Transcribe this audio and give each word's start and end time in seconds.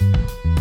thank 0.00 0.44
you 0.44 0.51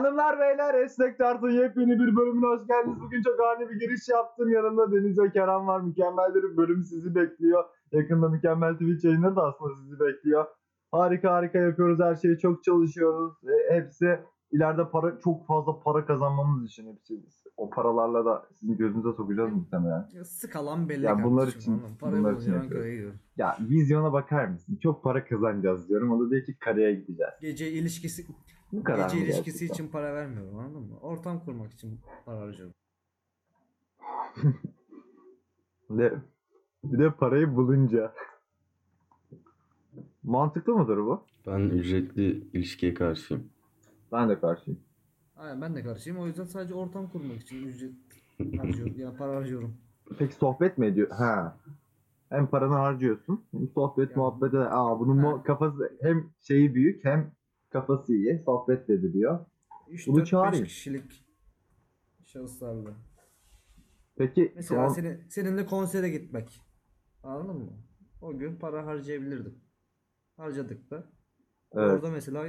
Hanımlar 0.00 0.40
beyler 0.40 0.74
Esnek 0.74 1.18
Tart'ın 1.18 1.50
yepyeni 1.50 1.90
bir 1.90 2.16
bölümüne 2.16 2.46
hoş 2.46 2.66
geldiniz. 2.66 3.00
Bugün 3.00 3.22
çok 3.22 3.40
ani 3.40 3.70
bir 3.70 3.80
giriş 3.80 4.08
yaptım. 4.08 4.52
Yanımda 4.52 4.92
Deniz 4.92 5.18
ve 5.18 5.30
Kerem 5.32 5.66
var. 5.66 5.80
Mükemmel 5.80 6.34
bir 6.34 6.56
bölüm 6.56 6.82
sizi 6.82 7.14
bekliyor. 7.14 7.64
Yakında 7.92 8.28
mükemmel 8.28 8.72
Twitch 8.72 9.04
yayınları 9.04 9.36
da 9.36 9.42
aslında 9.42 9.74
sizi 9.74 10.00
bekliyor. 10.00 10.46
Harika 10.92 11.32
harika 11.32 11.58
yapıyoruz. 11.58 12.00
Her 12.00 12.16
şeyi 12.16 12.38
çok 12.38 12.64
çalışıyoruz. 12.64 13.32
E, 13.44 13.74
hepsi 13.74 14.18
ileride 14.52 14.90
para 14.90 15.18
çok 15.20 15.46
fazla 15.46 15.80
para 15.80 16.06
kazanmamız 16.06 16.64
için 16.64 16.92
hepsi. 16.92 17.20
O 17.56 17.70
paralarla 17.70 18.24
da 18.24 18.46
sizin 18.54 18.76
gözünüze 18.76 19.12
sokacağız 19.12 19.52
muhtemelen. 19.52 20.08
Ya 20.12 20.24
Sıkalan 20.24 20.88
belli 20.88 21.04
Ya 21.04 21.24
bunlar 21.24 21.48
için-? 21.48 21.82
Para 22.00 22.12
bunlar 22.12 22.36
için 22.36 22.54
yapıyoruz. 22.54 23.14
Ya 23.36 23.56
vizyona 23.60 24.12
bakar 24.12 24.44
mısın? 24.44 24.78
Çok 24.82 25.04
para 25.04 25.24
kazanacağız 25.24 25.88
diyorum. 25.88 26.10
O 26.12 26.26
da 26.26 26.30
diyor 26.30 26.44
ki 26.44 26.58
kareye 26.58 26.94
gideceğiz. 26.94 27.32
Gece 27.40 27.70
ilişkisi 27.70 28.26
Bu 28.72 28.84
kadar 28.84 29.10
gece 29.10 29.24
ilişkisi 29.24 29.44
gerçekten? 29.58 29.74
için 29.74 29.88
para 29.88 30.14
vermiyorum 30.14 30.58
anladın 30.58 30.82
mı? 30.82 30.98
Ortam 31.00 31.44
kurmak 31.44 31.72
için 31.72 32.00
para 32.26 32.40
harcıyorum. 32.40 32.74
Bir 35.90 35.98
de, 35.98 36.18
bir 36.84 36.98
de 36.98 37.10
parayı 37.10 37.56
bulunca. 37.56 38.12
Mantıklı 40.22 40.74
mıdır 40.74 40.96
bu? 40.98 41.24
Ben 41.46 41.60
ücretli 41.60 42.24
ilişkiye 42.52 42.94
karşıyım. 42.94 43.50
Ben 44.12 44.28
de 44.28 44.40
karşıyım. 44.40 44.80
Aynen 45.36 45.60
ben 45.60 45.76
de 45.76 45.82
karşıyım. 45.82 46.18
O 46.18 46.26
yüzden 46.26 46.44
sadece 46.44 46.74
ortam 46.74 47.08
kurmak 47.08 47.40
için 47.40 47.62
ücret 47.66 47.92
harcıyorum. 48.58 48.94
ya 48.98 49.16
para 49.16 49.36
harcıyorum. 49.36 49.76
Peki 50.18 50.34
sohbet 50.34 50.78
mi 50.78 50.86
ediyor? 50.86 51.10
Ha. 51.10 51.58
Hem 52.28 52.46
paranı 52.46 52.74
harcıyorsun 52.74 53.44
hem 53.52 53.68
sohbet 53.68 54.10
Ya. 54.10 54.16
muhabbet 54.16 54.54
Aa 54.54 55.00
bunun 55.00 55.16
mu- 55.16 55.42
kafası 55.46 55.92
hem 56.02 56.30
şeyi 56.40 56.74
büyük 56.74 57.04
hem 57.04 57.30
kafası 57.70 58.14
iyi. 58.14 58.42
Sohbet 58.44 58.88
de 58.88 58.94
ediliyor. 58.94 59.46
3 59.88 60.06
Bunu 60.08 60.16
4 60.16 60.22
5 60.22 60.30
çağırayım. 60.30 60.64
kişilik 60.64 61.24
şahıslarla. 62.26 62.90
Peki 64.16 64.52
Mesela 64.56 64.80
şu 64.80 64.84
an- 64.84 64.88
senin, 64.88 65.28
seninle 65.28 65.66
konsere 65.66 66.08
gitmek. 66.10 66.60
Anladın 67.22 67.56
mı? 67.56 67.70
O 68.22 68.38
gün 68.38 68.56
para 68.56 68.86
harcayabilirdim. 68.86 69.54
Harcadık 70.36 70.90
da. 70.90 70.96
evet, 71.72 71.90
Orada 71.92 72.10
mesela 72.10 72.46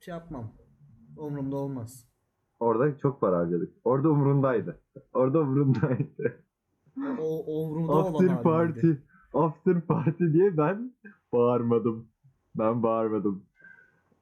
şey 0.00 0.14
yapmam. 0.14 0.52
Umurumda 1.16 1.56
olmaz. 1.56 2.08
orada 2.60 2.98
çok 2.98 3.20
para 3.20 3.38
harcadık. 3.38 3.74
Orada 3.84 4.08
umrundaydı. 4.10 4.80
Orada 5.12 5.40
umrundaydı. 5.40 6.44
O, 7.18 7.44
o 7.46 7.64
umurumda 7.68 7.92
olan 7.92 8.12
After 8.12 8.26
halimdi. 8.28 8.42
party. 8.42 8.90
After 9.34 9.80
party 9.80 10.24
diye 10.32 10.56
ben 10.56 10.94
bağırmadım. 11.32 12.08
Ben 12.54 12.82
bağırmadım. 12.82 13.44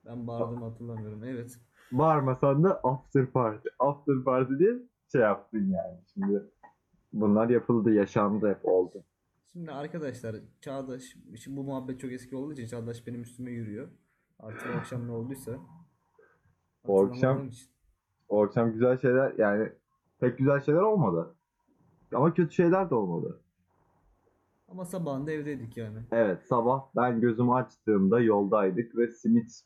Ben 0.07 0.27
bağırdım 0.27 0.63
hatırlamıyorum. 0.63 1.25
Evet. 1.25 1.61
Bağırmasan 1.93 2.65
da 2.65 2.81
after 2.85 3.27
party. 3.27 3.69
After 3.79 4.25
party 4.25 4.53
diye 4.59 4.73
şey 5.13 5.21
yaptın 5.21 5.71
yani. 5.71 5.99
Şimdi 6.15 6.43
bunlar 7.13 7.49
yapıldı, 7.49 7.93
yaşandı 7.93 8.51
hep 8.51 8.69
oldu. 8.69 9.05
Şimdi 9.53 9.73
arkadaşlar 9.73 10.37
Çağdaş, 10.61 11.17
şimdi 11.37 11.57
bu 11.57 11.63
muhabbet 11.63 12.01
çok 12.01 12.13
eski 12.13 12.37
olduğu 12.37 12.53
için 12.53 12.67
Çağdaş 12.67 13.07
benim 13.07 13.23
üstüme 13.23 13.51
yürüyor. 13.51 13.89
Artık 14.41 14.63
o 14.75 14.79
akşam 14.79 15.07
ne 15.07 15.13
olduysa. 15.13 15.53
O 16.89 17.07
akşam- 17.07 17.47
için. 17.47 17.69
O 18.29 18.45
akşam 18.45 18.73
güzel 18.73 18.99
şeyler 18.99 19.33
yani 19.39 19.73
pek 20.21 20.39
güzel 20.39 20.61
şeyler 20.61 20.81
olmadı. 20.81 21.35
Ama 22.15 22.35
kötü 22.35 22.55
şeyler 22.55 22.91
de 22.91 22.95
olmadı. 22.95 23.41
Ama 24.69 24.85
sabahında 24.85 25.33
evdeydik 25.33 25.77
yani. 25.77 25.99
Evet 26.13 26.47
sabah 26.49 26.85
ben 26.97 27.21
gözümü 27.21 27.53
açtığımda 27.53 28.21
yoldaydık 28.21 28.97
ve 28.97 29.09
simit 29.09 29.63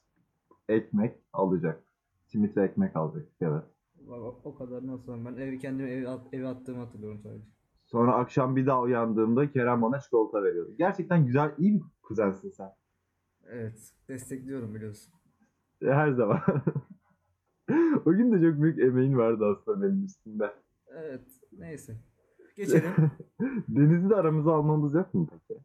ekmek 0.71 1.15
alacak. 1.33 1.85
Simit 2.27 2.57
ve 2.57 2.65
ekmek 2.65 2.97
alacaktık 2.97 3.37
evet. 3.41 3.65
O, 4.09 4.41
o 4.45 4.55
kadar 4.55 4.87
nasıl 4.87 5.25
ben 5.25 5.35
evi 5.35 5.59
kendime 5.59 5.91
eve, 5.91 6.09
at, 6.09 6.35
eve 6.35 6.49
attığımı 6.49 6.79
hatırlıyorum 6.79 7.21
sadece. 7.23 7.45
Sonra 7.87 8.15
akşam 8.15 8.57
bir 8.57 8.67
daha 8.67 8.81
uyandığımda 8.81 9.53
Kerem 9.53 9.83
bana 9.83 10.01
çikolata 10.01 10.43
veriyordu. 10.43 10.75
Gerçekten 10.79 11.27
güzel, 11.27 11.55
iyi 11.59 11.75
bir 11.75 11.83
kuzensin 12.03 12.51
sen. 12.51 12.71
Evet. 13.47 13.93
Destekliyorum 14.09 14.75
biliyorsun. 14.75 15.15
Her 15.83 16.11
zaman. 16.11 16.41
o 18.07 18.13
gün 18.13 18.33
de 18.33 18.51
çok 18.51 18.63
büyük 18.63 18.79
emeğin 18.79 19.17
vardı 19.17 19.45
aslında 19.47 19.83
benim 19.83 20.05
üstümde. 20.05 20.53
Evet. 20.89 21.27
Neyse. 21.59 21.97
Geçelim. 22.57 22.91
Deniz'i 23.69 24.11
de 24.11 24.17
aramıza 24.17 24.55
almamız 24.55 24.95
yok 24.95 25.15
mu 25.15 25.29
peki? 25.31 25.61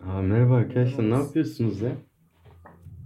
Aa, 0.00 0.22
merhaba 0.22 0.54
arkadaşlar 0.54 1.10
ne 1.10 1.14
yapıyorsunuz 1.14 1.80
ya? 1.80 1.96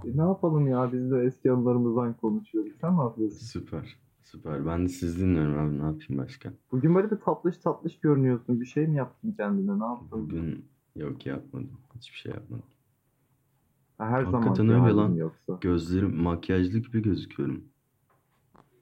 E, 0.07 0.17
ne 0.17 0.23
yapalım 0.23 0.69
ya 0.69 0.93
biz 0.93 1.11
de 1.11 1.19
eski 1.23 1.53
anılarımızdan 1.53 2.15
konuşuyoruz. 2.15 2.73
Sen 2.81 2.99
ne 2.99 3.03
yapıyorsun? 3.03 3.39
Süper. 3.39 3.97
Süper. 4.23 4.67
Ben 4.67 4.85
de 4.85 4.89
sizi 4.89 5.21
dinliyorum 5.21 5.59
abi 5.59 5.73
ne 5.79 5.83
yapayım 5.83 6.23
başka? 6.23 6.53
Bugün 6.73 6.95
böyle 6.95 7.11
bir 7.11 7.17
tatlış 7.17 7.59
tatlış 7.59 7.99
görünüyorsun. 8.01 8.61
Bir 8.61 8.67
şey 8.67 8.87
mi 8.87 8.97
yaptın 8.97 9.35
kendine? 9.37 9.79
Ne 9.81 9.85
yaptın? 9.85 10.09
Bugün 10.23 10.65
yok 10.97 11.27
yapmadım. 11.27 11.71
Hiçbir 11.97 12.17
şey 12.17 12.33
yapmadım. 12.33 12.65
Ha, 13.99 14.07
her 14.09 14.25
zaman 14.25 14.43
Hakikaten 14.43 14.69
öyle 14.69 14.95
lan. 14.95 15.15
yoksa. 15.15 15.59
Gözlerim 15.61 16.17
makyajlı 16.23 16.79
gibi 16.79 17.03
gözüküyorum. 17.03 17.65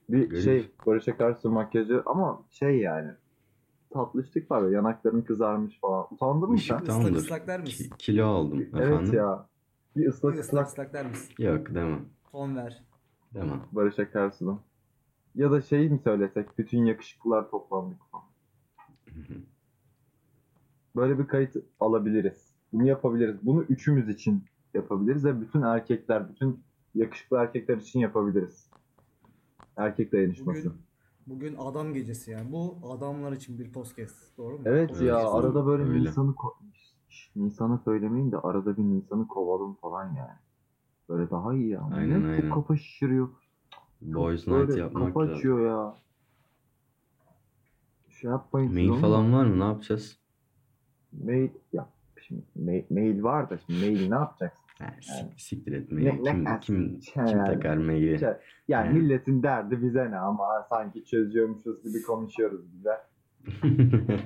Bir 0.09 0.31
Garip. 0.31 0.45
şey 0.45 0.71
Barış 0.87 1.09
Akarsu 1.09 1.51
makyajı 1.51 2.03
ama 2.07 2.43
şey 2.51 2.79
yani 2.79 3.11
tatlışlık 3.91 4.51
var 4.51 4.63
ya 4.63 4.69
yanakların 4.71 5.23
kızarmış 5.23 5.81
falan. 5.81 6.07
Utandın 6.11 6.51
mı 6.51 6.59
sen? 6.59 6.85
Tamamdır. 6.85 7.17
ıslak 7.17 7.47
der 7.49 7.61
misin? 7.61 7.91
Ki- 7.91 7.97
kilo 7.99 8.27
aldım 8.27 8.59
Evet 8.75 8.87
efendim. 8.93 9.15
ya. 9.15 9.47
Bir 9.97 10.09
ıslak 10.09 10.35
Bir 10.35 10.39
ıslak 10.39 10.67
ıslak 10.69 10.93
der 10.93 11.07
misin? 11.07 11.35
Yok 11.39 11.75
demem. 11.75 12.05
Ton 12.33 12.57
ver. 12.57 12.85
Demem. 13.35 13.61
Barış 13.73 13.99
Akarsu'dan. 13.99 14.61
Ya 15.35 15.51
da 15.51 15.63
şey 15.63 15.89
mi 15.89 16.01
söylesek 16.05 16.59
bütün 16.59 16.85
yakışıklılar 16.85 17.51
toplandık 17.51 17.99
falan. 18.11 18.25
Böyle 20.97 21.19
bir 21.19 21.27
kayıt 21.27 21.57
alabiliriz. 21.81 22.55
Bunu 22.73 22.87
yapabiliriz. 22.87 23.37
Bunu 23.43 23.63
üçümüz 23.63 24.09
için 24.09 24.45
yapabiliriz 24.75 25.25
ve 25.25 25.41
bütün 25.41 25.63
erkekler, 25.63 26.29
bütün 26.29 26.61
yakışıklı 26.95 27.37
erkekler 27.37 27.77
için 27.77 28.01
yapabiliriz. 28.01 28.71
Erkek 29.77 30.13
dayanışması. 30.13 30.61
Bugün 30.61 30.73
bugün 31.27 31.57
adam 31.59 31.95
gecesi 31.95 32.31
yani. 32.31 32.53
Bu 32.53 32.79
adamlar 32.93 33.33
için 33.33 33.59
bir 33.59 33.73
podcast. 33.73 34.39
Doğru 34.39 34.59
mu? 34.59 34.63
Evet 34.65 34.91
Evet, 34.93 35.03
ya 35.03 35.31
arada 35.31 35.67
böyle 35.67 35.83
Öyle. 35.83 36.01
Nisan'ı 36.01 36.31
ko- 36.31 36.55
Şş, 37.15 37.31
Nisan'ı 37.37 37.79
söylemeyin 37.85 38.33
de 38.33 38.39
arada 38.39 38.77
bir 38.77 38.83
Nisan'ı 38.83 39.29
kovalım 39.29 39.75
falan 39.75 40.05
yani. 40.05 40.39
Böyle 41.09 41.31
daha 41.31 41.55
iyi 41.55 41.69
ya. 41.69 41.89
Aynen, 41.95 42.23
Ne 42.23 42.27
aynen. 42.29 42.41
Çok 42.41 42.53
kafa 42.55 42.77
şişiriyor. 42.77 43.29
Boys 44.01 44.47
Böyle 44.47 44.67
night 44.67 44.79
yapmak 44.79 45.07
kafa 45.07 45.21
lazım. 45.21 45.35
açıyor 45.35 45.67
ya. 45.67 45.95
Şey 48.09 48.31
yapmayın. 48.31 48.75
Mail 48.75 49.01
falan 49.01 49.33
var 49.33 49.45
mı? 49.45 49.61
Ne 49.61 49.65
yapacağız? 49.65 50.19
Mail 51.25 51.51
ya 51.73 51.89
şimdi 52.21 52.43
mail, 52.57 52.85
mail 52.91 53.23
var 53.23 53.51
da 53.51 53.59
şimdi 53.59 53.81
mail 53.81 54.09
ne 54.09 54.15
yapacaksın? 54.15 54.65
Ha, 54.79 54.85
Yani. 55.11 55.31
siktir 55.37 55.73
et 55.73 55.93
Ne- 55.93 56.23
Kim, 56.23 56.45
ne- 56.45 56.61
kim, 56.61 57.01
kim 57.01 57.27
yani. 57.27 57.47
takar 57.55 57.77
maili? 57.77 58.25
Yani 58.25 58.37
Yani. 58.69 58.99
milletin 58.99 59.43
derdi 59.43 59.83
bize 59.83 60.11
ne 60.11 60.19
ama 60.19 60.67
sanki 60.71 61.05
çözüyormuşuz 61.05 61.83
gibi 61.83 62.03
konuşuyoruz 62.03 62.61
bize. 62.73 63.01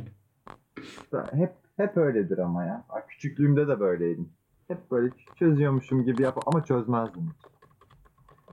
Hep 1.33 1.55
hep 1.79 1.97
öyledir 1.97 2.39
ama 2.39 2.65
ya. 2.65 2.85
Bak, 2.89 3.09
Küçüklüğümde 3.09 3.69
de 3.69 3.81
böyleydim. 3.81 4.33
Hep 4.69 4.91
böyle 4.91 5.11
çözüyormuşum 5.37 6.05
gibi 6.05 6.23
yap 6.23 6.39
ama 6.47 6.65
çözmezdim. 6.65 7.31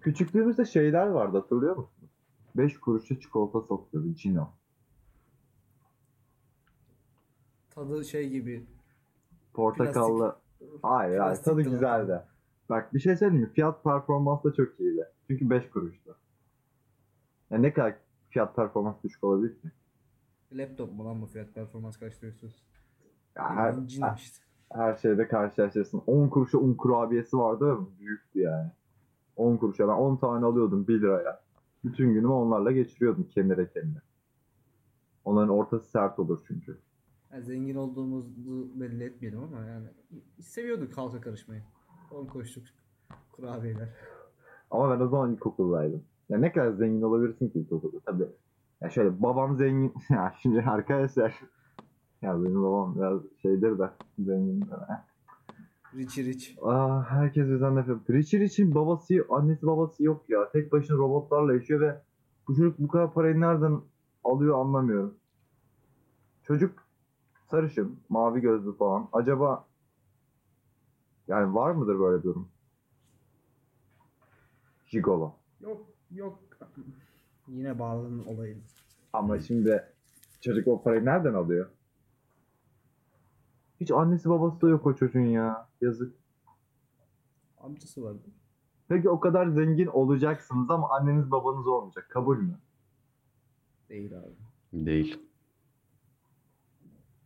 Küçüklüğümüzde 0.02 0.66
şeyler 0.66 1.08
vardı 1.08 1.38
hatırlıyor 1.38 1.76
musunuz? 1.78 2.12
5 2.56 2.80
kuruşa 2.80 3.20
çikolata 3.20 3.62
satıyordu 3.62 4.14
Cino. 4.16 4.50
Tadı 7.70 8.06
şey 8.06 8.30
gibi. 8.30 8.66
Portakallı. 9.54 10.36
Hayır 10.82 11.18
hayır 11.18 11.18
Plastik 11.18 11.46
tadı 11.46 11.58
de 11.58 11.70
güzeldi. 11.70 12.22
Bak 12.70 12.94
bir 12.94 13.00
şey 13.00 13.18
söyleyeyim 13.18 13.44
mi? 13.44 13.54
Fiyat 13.54 13.84
performans 13.84 14.44
da 14.44 14.54
çok 14.54 14.80
iyiydi. 14.80 15.06
Çünkü 15.28 15.50
5 15.50 15.70
kuruştu. 15.70 16.16
Ya 17.50 17.58
ne 17.58 17.74
kadar 17.74 17.96
fiyat 18.30 18.56
performans 18.56 18.96
düşük 19.04 19.24
olabilir 19.24 19.62
ki? 19.62 19.72
Laptop 20.52 20.94
mu 20.94 21.06
lan 21.06 21.22
bu 21.22 21.26
fiyat 21.26 21.54
performans 21.54 21.98
kaçtırıyorsunuz? 21.98 22.64
Ya 23.36 23.56
her, 23.56 23.74
işte. 24.16 24.44
her 24.72 24.96
şeyde 24.96 25.28
karşılaşırsın. 25.28 26.02
10 26.08 26.30
kuruşa 26.30 26.58
un 26.58 26.74
kurabiyesi 26.74 27.38
vardı 27.38 27.78
büyüktü 28.00 28.40
yani. 28.40 28.72
10 29.36 29.58
kuruşa 29.58 29.88
ben 29.88 29.94
10 29.94 30.16
tane 30.18 30.46
alıyordum 30.46 30.88
1 30.88 31.02
liraya. 31.02 31.42
Bütün 31.84 32.14
günümü 32.14 32.34
onlarla 32.34 32.72
geçiriyordum 32.72 33.24
kemire 33.24 33.70
kemire. 33.70 34.02
Onların 35.26 35.50
ortası 35.50 35.90
sert 35.90 36.20
olur 36.20 36.44
çünkü. 36.48 36.78
Yani 37.34 37.44
zengin 37.44 37.76
olduğumuzu 37.76 38.70
belli 38.76 39.04
etmeyelim 39.04 39.44
ama 39.44 39.66
yani 39.66 39.88
seviyorduk 40.40 40.98
halka 40.98 41.22
karışmayı. 41.22 41.62
Son 42.10 42.26
koştuk. 42.26 42.64
Kurabiyeler. 43.32 43.90
Ama 44.72 44.92
ben 44.92 45.04
o 45.06 45.08
zaman 45.08 45.34
ilkokuldaydım. 45.34 46.04
Ya 46.30 46.38
ne 46.38 46.52
kadar 46.52 46.72
zengin 46.72 47.02
olabilirsin 47.02 47.50
ki 47.50 47.60
ilkokulda 47.60 48.00
tabii. 48.00 48.28
Ya 48.82 48.90
şöyle 48.90 49.22
babam 49.22 49.58
zengin. 49.58 49.94
Ya 50.10 50.34
şimdi 50.42 50.62
arkadaşlar. 50.62 51.42
Ya 52.26 52.44
benim 52.44 52.64
babam 52.64 52.96
biraz 52.96 53.22
şeydir 53.42 53.80
de 53.80 53.90
zengin. 54.20 54.66
Richie 55.96 56.26
Rich. 56.26 56.58
Aa, 56.62 57.04
herkes 57.04 57.50
bizden 57.50 57.76
nefret. 57.76 58.10
Richard 58.10 58.42
için 58.42 58.76
babası, 58.76 59.26
annesi 59.30 59.68
babası 59.68 60.04
yok 60.04 60.30
ya. 60.30 60.50
Tek 60.52 60.72
başına 60.72 60.98
robotlarla 60.98 61.54
yaşıyor 61.54 61.82
ve 61.82 62.02
bu 62.48 62.56
çocuk 62.56 62.80
bu 62.80 62.88
kadar 62.88 63.14
parayı 63.14 63.42
nereden 63.42 63.82
alıyor 64.24 64.60
anlamıyorum. 64.60 65.16
Çocuk 66.44 66.84
sarışın, 67.52 68.00
mavi 68.10 68.42
gözlü 68.42 68.78
falan. 68.78 69.10
Acaba 69.14 69.66
yani 71.28 71.56
var 71.56 71.72
mıdır 71.72 72.00
böyle 72.00 72.24
durum? 72.24 72.48
Gigolo. 74.92 75.34
Yok 75.62 75.86
yok. 76.12 76.40
Yine 77.48 77.80
bağladın 77.80 78.24
olayı. 78.26 78.58
Ama 79.14 79.40
şimdi 79.40 79.84
çocuk 80.42 80.68
o 80.68 80.84
parayı 80.84 81.06
nereden 81.06 81.34
alıyor? 81.34 81.68
Hiç 83.86 83.92
annesi 83.92 84.30
babası 84.30 84.62
da 84.62 84.70
yok 84.70 84.86
o 84.86 84.96
çocuğun 84.96 85.26
ya. 85.26 85.70
Yazık. 85.82 86.16
Amcası 87.58 88.04
vardı. 88.04 88.24
Peki 88.88 89.10
o 89.10 89.20
kadar 89.20 89.48
zengin 89.48 89.88
olacaksınız 89.88 90.70
ama 90.70 90.90
anneniz 90.90 91.32
babanız 91.32 91.68
olmayacak. 91.68 92.08
Kabul 92.10 92.38
mü? 92.38 92.60
Değil 93.90 94.18
abi. 94.18 94.36
Değil. 94.74 95.20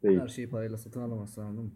Değil. 0.03 0.19
Her 0.19 0.27
şeyi 0.27 0.49
parayla 0.49 0.77
satın 0.77 1.01
alamazsın 1.01 1.41
anladın 1.41 1.63
mı? 1.63 1.71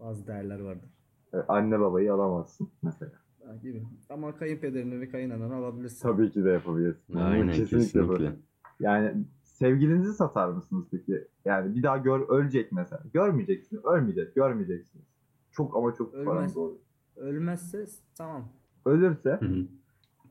Bazı 0.00 0.26
değerler 0.26 0.60
vardır. 0.60 0.90
Evet, 1.32 1.44
Anne 1.48 1.80
babayı 1.80 2.14
alamazsın 2.14 2.70
mesela. 2.82 3.12
Ha, 3.46 3.56
gibi. 3.56 3.86
Ama 4.08 4.36
kayınpederini 4.36 5.00
ve 5.00 5.08
kayınananı 5.08 5.54
alabilirsin. 5.54 6.02
Tabii 6.02 6.30
ki 6.30 6.44
de 6.44 6.50
yapabilirsin. 6.50 7.14
Aynen 7.14 7.52
kesinlikle. 7.52 8.08
böyle. 8.08 8.36
Yani 8.80 9.24
sevgilinizi 9.60 10.12
satar 10.12 10.48
mısınız 10.48 10.84
peki? 10.90 11.28
Yani 11.44 11.76
bir 11.76 11.82
daha 11.82 11.96
gör 11.96 12.28
ölecek 12.28 12.72
mesela. 12.72 13.02
Görmeyeceksiniz. 13.14 13.84
Ölmeyecek. 13.84 14.34
Görmeyeceksiniz. 14.34 15.04
Çok 15.52 15.76
ama 15.76 15.94
çok 15.94 16.14
Ölmez. 16.14 16.26
paranız 16.26 16.56
olur. 16.56 16.76
Ölmezse 17.16 17.86
tamam. 18.16 18.48
Ölürse. 18.84 19.40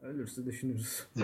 Ölürse 0.01 0.45
düşünürüz. 0.45 1.07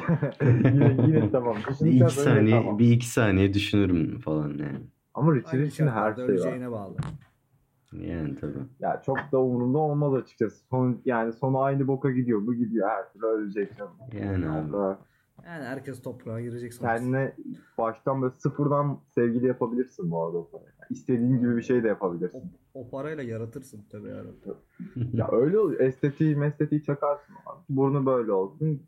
yine, 0.42 0.98
yine 1.08 1.32
tamam. 1.32 1.56
bir 1.82 1.92
iki 1.92 2.14
saniye, 2.14 2.62
tamam. 2.62 2.80
bir 2.80 2.92
iki 2.92 3.08
saniye 3.08 3.54
düşünürüm 3.54 4.20
falan 4.20 4.50
yani. 4.50 4.82
Ama 5.14 5.36
Richard 5.36 5.54
Aynı 5.54 5.66
için 5.66 5.88
her 5.88 6.16
şey 6.16 6.24
var. 6.24 6.30
öleceğine 6.30 6.72
bağlı. 6.72 6.96
Yani 7.94 8.36
tabii. 8.36 8.54
Ya 8.80 9.02
çok 9.06 9.18
da 9.32 9.42
umurumda 9.42 9.78
olmaz 9.78 10.14
açıkçası. 10.14 10.66
Son, 10.70 11.02
yani 11.06 11.34
sonu 11.34 11.62
aynı 11.62 11.88
boka 11.88 12.12
gidiyor. 12.12 12.48
Bu 12.48 12.54
gidiyor. 12.54 12.90
Her 12.90 13.14
türlü 13.14 13.26
ölecek 13.26 13.78
canım. 13.78 13.94
Yani 14.14 14.50
abi. 14.50 14.72
Kadar. 14.72 14.98
Yani 15.46 15.64
herkes 15.64 16.02
toprağa 16.02 16.42
girecek 16.42 16.74
sonuçta. 16.74 16.96
Kendine 16.98 17.36
baştan 17.78 18.22
böyle 18.22 18.34
sıfırdan 18.38 19.00
sevgili 19.16 19.48
yapabilirsin 19.48 20.12
bu 20.12 20.24
arada 20.24 20.38
o 20.38 20.50
parayla. 20.52 20.72
İstediğin 20.90 21.40
gibi 21.40 21.58
bir 21.58 21.62
şey 21.62 21.84
de 21.84 21.88
O, 21.88 21.90
yapabilirsin. 21.90 22.44
o 22.74 22.90
parayla 22.90 23.24
yaratırsın 23.24 23.86
tabii 23.92 24.08
yarattı. 24.10 24.58
Ya 25.14 25.30
öyle 25.32 25.60
oluyor. 25.60 25.80
Estetiği 25.80 26.36
mestetiği 26.36 26.84
çakarsın. 26.84 27.34
abi. 27.46 27.60
Burnu 27.70 28.06
böyle 28.06 28.32
olsun. 28.32 28.84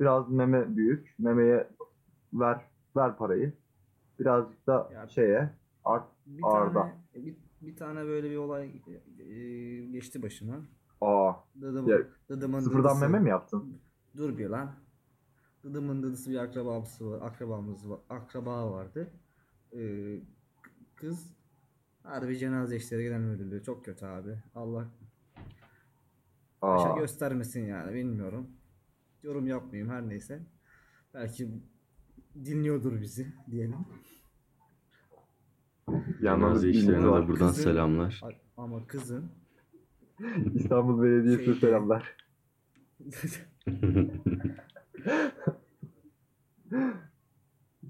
Biraz 0.00 0.30
meme 0.30 0.76
büyük. 0.76 1.14
Memeye 1.18 1.68
ver 2.32 2.60
ver 2.96 3.16
parayı. 3.16 3.52
Birazcık 4.20 4.66
da 4.66 4.90
Ya- 4.94 5.08
şeye 5.08 5.50
art. 5.84 6.04
Bir 6.26 6.42
Arda. 6.44 6.72
tane 6.80 6.94
bir, 7.14 7.36
bir 7.62 7.76
tane 7.76 8.04
böyle 8.04 8.30
bir 8.30 8.36
olay 8.36 8.66
e, 9.18 9.86
geçti 9.86 10.22
başıma. 10.22 10.54
Aa, 11.00 11.32
Dıdım, 11.60 11.88
Ya, 11.88 11.98
dıdımın 12.28 12.60
sıfırdan 12.60 12.90
dıdısı- 12.96 13.00
meme 13.00 13.18
mi 13.18 13.28
yaptın? 13.28 13.78
Dur 14.16 14.38
bir 14.38 14.48
lan. 14.48 14.70
Dıdımın 15.64 16.02
dıdısı 16.02 16.30
bir 16.30 16.36
akrabamız 16.36 17.00
var, 17.00 17.20
akrabamız 17.22 17.90
var, 17.90 17.98
akraba 18.10 18.72
vardı. 18.72 19.10
Ee, 19.76 20.20
kız 20.96 21.32
harbi 22.02 22.38
cenaze 22.38 22.76
işleri 22.76 23.02
genel 23.02 23.20
müdürlüğü 23.20 23.62
çok 23.62 23.84
kötü 23.84 24.06
abi. 24.06 24.38
Allah 24.54 24.88
aşağı 26.62 26.92
Aa, 26.92 26.98
göstermesin 26.98 27.66
yani 27.66 27.94
bilmiyorum. 27.94 28.50
Yorum 29.22 29.46
yapmayayım 29.46 29.90
her 29.92 30.08
neyse. 30.08 30.42
Belki 31.14 31.48
dinliyordur 32.44 33.00
bizi 33.00 33.32
diyelim. 33.50 33.76
Cenaze 36.20 36.68
işlerine 36.70 37.02
de 37.06 37.28
buradan 37.28 37.48
Kızın- 37.48 37.62
selamlar. 37.62 38.20
Ama 38.56 38.86
kızın 38.86 39.30
İstanbul 40.54 41.02
Belediyesi'ne 41.02 41.44
Şeydi. 41.44 41.60
selamlar. 41.60 42.16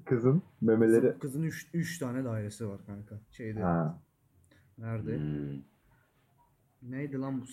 Kızın 0.04 0.42
memeleri. 0.60 1.18
kızın 1.18 1.42
3 1.42 1.70
3 1.74 1.98
tane 1.98 2.24
dairesi 2.24 2.68
var 2.68 2.78
kanka. 2.86 3.20
Şeyde. 3.30 3.62
Ha. 3.62 4.02
Nerede? 4.78 5.18
Hmm. 5.18 5.62
Neydi 6.82 7.18
lan 7.18 7.40
bu? 7.40 7.44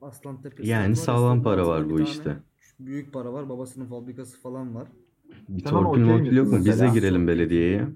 Aslan 0.00 0.42
Tepesi. 0.42 0.70
Yani 0.70 0.90
var, 0.90 0.94
sağlam 0.94 1.42
para 1.42 1.66
var 1.66 1.90
bu 1.90 2.00
işte. 2.00 2.36
Büyük 2.80 3.12
para 3.12 3.32
var. 3.32 3.48
Babasının 3.48 3.86
fabrikası 3.86 4.40
falan 4.40 4.74
var. 4.74 4.88
Bir 5.48 5.66
ama 5.66 5.82
torpil 5.82 6.02
okey 6.02 6.12
morpil 6.12 6.36
yok 6.36 6.52
mu? 6.52 6.58
Biz 6.64 6.80
de 6.80 6.88
girelim 6.88 7.28
belediyeye. 7.28 7.88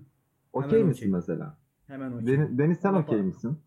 Okey 0.53 0.85
misin 0.85 1.01
okey. 1.01 1.13
mesela? 1.13 1.59
Hemen 1.87 2.13
o. 2.13 2.27
Deniz, 2.27 2.59
Deniz 2.59 2.79
sen 2.79 2.93
okey 2.93 3.23
misin? 3.23 3.59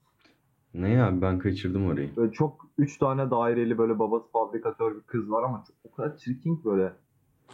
Ne 0.73 0.89
ya 0.89 1.21
ben 1.21 1.39
kaçırdım 1.39 1.87
orayı. 1.87 2.15
Böyle 2.15 2.31
çok 2.31 2.69
üç 2.77 2.97
tane 2.97 3.31
daireli 3.31 3.77
böyle 3.77 3.99
babası 3.99 4.31
fabrikatör 4.31 4.95
bir 4.95 5.01
kız 5.01 5.31
var 5.31 5.43
ama 5.43 5.63
çok, 5.67 5.75
o 5.83 5.95
kadar 5.95 6.17
çirkin 6.17 6.55
ki 6.55 6.65
böyle. 6.65 6.93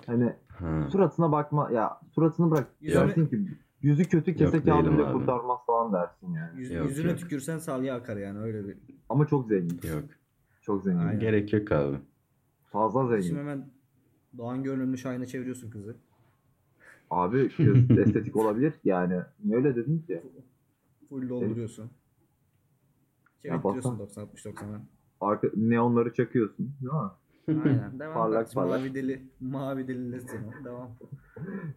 Hani 0.06 0.34
Ha. 0.48 0.88
suratına 0.92 1.32
bakma 1.32 1.72
ya 1.72 2.02
suratını 2.12 2.52
bırak. 2.52 2.68
Dersin 2.82 3.28
ki 3.28 3.48
yüzü 3.82 4.04
kötü 4.04 4.36
kese 4.36 4.58
Yok, 4.58 4.66
kağıdı 4.66 4.84
değilim 4.86 4.98
bile 4.98 5.08
abi. 5.08 5.14
kurtarmaz 5.14 5.60
falan 5.68 5.94
dersin 5.94 6.34
yani. 6.34 6.60
Yüz- 6.60 6.72
Yok, 6.72 6.90
yüzüne 6.90 7.10
yok. 7.12 7.20
tükürsen 7.20 7.58
salya 7.58 7.96
akar 7.96 8.18
yani 8.18 8.40
öyle 8.40 8.68
bir. 8.68 8.78
Ama 9.10 9.28
çok 9.28 9.48
zengin. 9.48 9.80
Yok. 9.96 10.04
Çok 10.62 10.84
zengin. 10.84 11.00
Aynen. 11.00 11.20
Gerek 11.20 11.54
yok 11.54 11.72
abi. 11.72 11.98
Fazla 12.72 13.02
Şimdi 13.08 13.22
zengin. 13.24 13.38
hemen 13.40 13.70
Doğan 14.38 14.64
görünümlü 14.64 14.98
Şahin'e 14.98 15.26
çeviriyorsun 15.26 15.70
kızı. 15.72 15.96
Abi 17.10 17.50
kız 17.50 17.92
estetik 18.00 18.36
olabilir 18.36 18.74
yani. 18.84 19.20
Niye 19.44 19.58
öyle 19.58 19.76
dedin 19.76 20.00
ki? 20.00 20.22
Full 21.10 21.30
dolduruyorsun. 21.30 21.90
Çevirtiyorsun 23.42 24.00
90 24.00 24.22
60 24.22 24.46
90'a. 24.46 24.82
Arka, 25.22 25.48
neonları 25.56 26.14
çakıyorsun. 26.14 26.74
Değil 26.82 26.94
mi? 26.94 27.10
Aynen. 27.48 27.92
Devam 28.00 28.14
Parlak 28.14 28.48
et. 28.48 28.56
parlak. 28.56 28.80
Mavi 28.80 28.94
deli. 28.96 29.22
Mavi 29.40 29.88
delilesin. 29.88 30.40
Devam. 30.66 30.90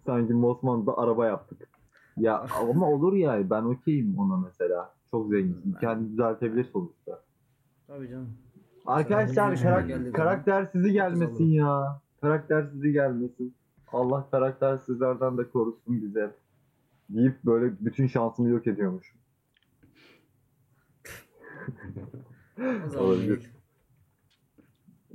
Sanki 0.06 0.34
Osmanlı'da 0.34 0.98
araba 0.98 1.26
yaptık. 1.26 1.68
Ya 2.16 2.46
ama 2.70 2.90
olur 2.90 3.12
ya 3.12 3.50
ben 3.50 3.62
okeyim 3.62 4.18
ona 4.18 4.36
mesela. 4.36 4.94
Çok 5.10 5.28
zenginsin. 5.30 5.74
Ben- 5.74 5.80
Kendini 5.80 6.12
düzeltebilir 6.12 6.64
sonuçta. 6.64 7.22
Tabii 7.86 8.08
canım. 8.08 8.28
Arkadaşlar 8.86 9.56
karak- 9.56 9.88
geldiği 9.88 10.10
zaman 10.10 10.12
karaktersizi 10.12 10.92
gelmesin 10.92 11.44
ya. 11.44 12.00
Karaktersizi 12.20 12.92
gelmesin. 12.92 13.54
Allah 13.92 14.30
karaktersizlerden 14.30 15.38
de 15.38 15.50
korusun 15.50 16.02
bize. 16.02 16.34
Deyip 17.08 17.44
böyle 17.44 17.72
bütün 17.80 18.06
şansımı 18.06 18.48
yok 18.48 18.66
ediyormuş. 18.66 19.14
O 22.58 22.88
zaman 22.90 23.06
Olabilir. 23.08 23.50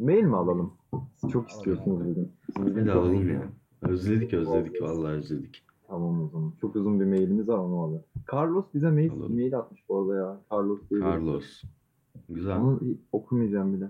Mail 0.02 0.24
mi 0.24 0.36
alalım? 0.38 0.74
Siz 1.16 1.30
çok 1.32 1.50
istiyorsunuz 1.50 2.00
bugün. 2.06 2.32
Çok- 2.56 2.96
alalım 2.96 3.30
ya. 3.30 3.44
Özledik 3.82 4.34
özledik 4.34 4.82
vallahi 4.82 5.14
özledik. 5.14 5.64
Tamam 5.88 6.24
o 6.24 6.28
zaman. 6.30 6.54
Çok 6.62 6.76
uzun 6.76 7.00
bir 7.00 7.06
mailimiz 7.06 7.48
var 7.48 7.58
onu 7.58 7.80
alalım. 7.82 8.04
Carlos 8.34 8.66
bize 8.74 8.92
mail, 8.92 9.12
Alalım. 9.12 9.34
mail 9.36 9.58
atmış 9.58 9.90
bu 9.90 10.00
arada 10.02 10.16
ya. 10.16 10.42
Carlos 10.52 10.80
diye. 10.90 11.00
Carlos. 11.02 11.64
Güzel. 12.30 12.58
Onu 12.58 12.80
okumayacağım 13.12 13.74
bile. 13.74 13.90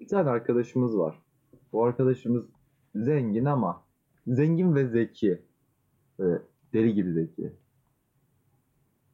Bir 0.00 0.08
tane 0.08 0.30
arkadaşımız 0.30 0.98
var. 0.98 1.22
Bu 1.72 1.84
arkadaşımız 1.84 2.44
zengin 2.94 3.44
ama 3.44 3.82
zengin 4.26 4.74
ve 4.74 4.88
zeki. 4.88 5.42
Böyle 6.18 6.42
deli 6.72 6.94
gibi 6.94 7.12
zeki. 7.12 7.52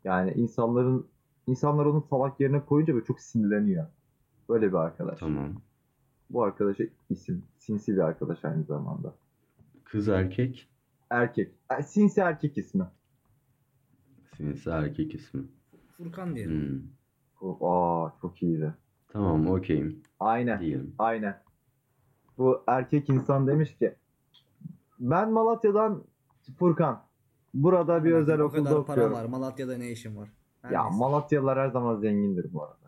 Yani 0.04 0.32
insanların 0.32 1.06
insanlar 1.46 1.86
onu 1.86 2.04
salak 2.10 2.40
yerine 2.40 2.64
koyunca 2.64 2.94
böyle 2.94 3.04
çok 3.04 3.20
sinirleniyor. 3.20 3.86
Böyle 4.48 4.68
bir 4.68 4.76
arkadaş. 4.76 5.18
Tamam. 5.20 5.54
Bu 6.30 6.42
arkadaşa 6.42 6.84
isim. 7.10 7.42
Sinsi 7.58 7.92
bir 7.92 7.98
arkadaş 7.98 8.44
aynı 8.44 8.64
zamanda. 8.64 9.14
Kız 9.84 10.08
erkek. 10.08 10.68
Erkek. 11.10 11.54
Sinsi 11.86 12.20
erkek 12.20 12.58
ismi. 12.58 12.84
Sinsi 14.36 14.70
erkek 14.70 15.14
ismi. 15.14 15.42
Furkan 15.96 16.34
diyelim. 16.36 16.68
Hmm. 16.70 17.48
O- 17.48 17.70
Aa 17.72 18.12
çok 18.20 18.42
iyiydi. 18.42 18.74
Tamam 19.08 19.46
okeyim 19.46 20.02
Aynen. 20.20 20.60
diyelim. 20.60 20.94
Aynen. 20.98 21.40
Bu 22.38 22.62
erkek 22.66 23.10
insan 23.10 23.46
demiş 23.46 23.76
ki 23.78 23.94
ben 25.00 25.32
Malatya'dan 25.32 26.04
Furkan. 26.58 27.02
Burada 27.54 28.04
bir 28.04 28.12
özel 28.12 28.40
o 28.40 28.44
okulda 28.44 28.64
kadar 28.64 28.76
okuyorum. 28.76 29.12
para 29.12 29.22
var. 29.22 29.28
Malatya'da 29.28 29.78
ne 29.78 29.90
işin 29.90 30.16
var? 30.16 30.28
Her 30.62 30.70
Ya 30.70 30.82
neyse. 30.84 30.98
Malatyalılar 30.98 31.58
her 31.58 31.68
zaman 31.68 31.96
zengindir 32.00 32.52
bu 32.52 32.62
arada. 32.64 32.87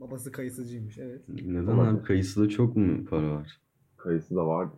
Ba- 0.00 0.06
Babası 0.08 0.32
kayısıcıymış 0.32 0.98
evet. 0.98 1.22
Neden 1.28 1.66
Olabilir. 1.66 1.92
abi 1.98 2.02
kayısıda 2.02 2.48
çok 2.48 2.76
mu 2.76 3.04
para 3.10 3.30
var? 3.34 3.60
Kayısı 3.96 4.36
da 4.36 4.46
vardı. 4.46 4.72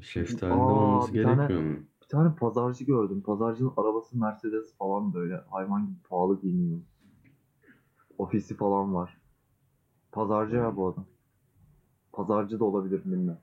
Şeftalide 0.00 0.54
Aa, 0.54 0.72
olması 0.72 1.14
bir 1.14 1.22
tane- 1.22 1.36
gerekmiyor 1.36 1.62
mu? 1.62 1.84
Bir 2.02 2.08
tane 2.08 2.34
pazarcı 2.34 2.84
gördüm. 2.84 3.20
Pazarcının 3.26 3.72
arabası 3.76 4.18
Mercedes 4.18 4.76
falan 4.78 5.14
böyle. 5.14 5.36
Hayvan 5.50 5.86
gibi 5.86 5.96
pahalı 6.08 6.40
giyiniyor. 6.40 6.80
Ofisi 8.18 8.56
falan 8.56 8.94
var. 8.94 9.20
Pazarcı 10.12 10.56
ya 10.56 10.76
bu 10.76 10.88
adam. 10.88 11.06
Pazarcı 12.12 12.60
da 12.60 12.64
olabilir 12.64 13.02
bilmem. 13.04 13.38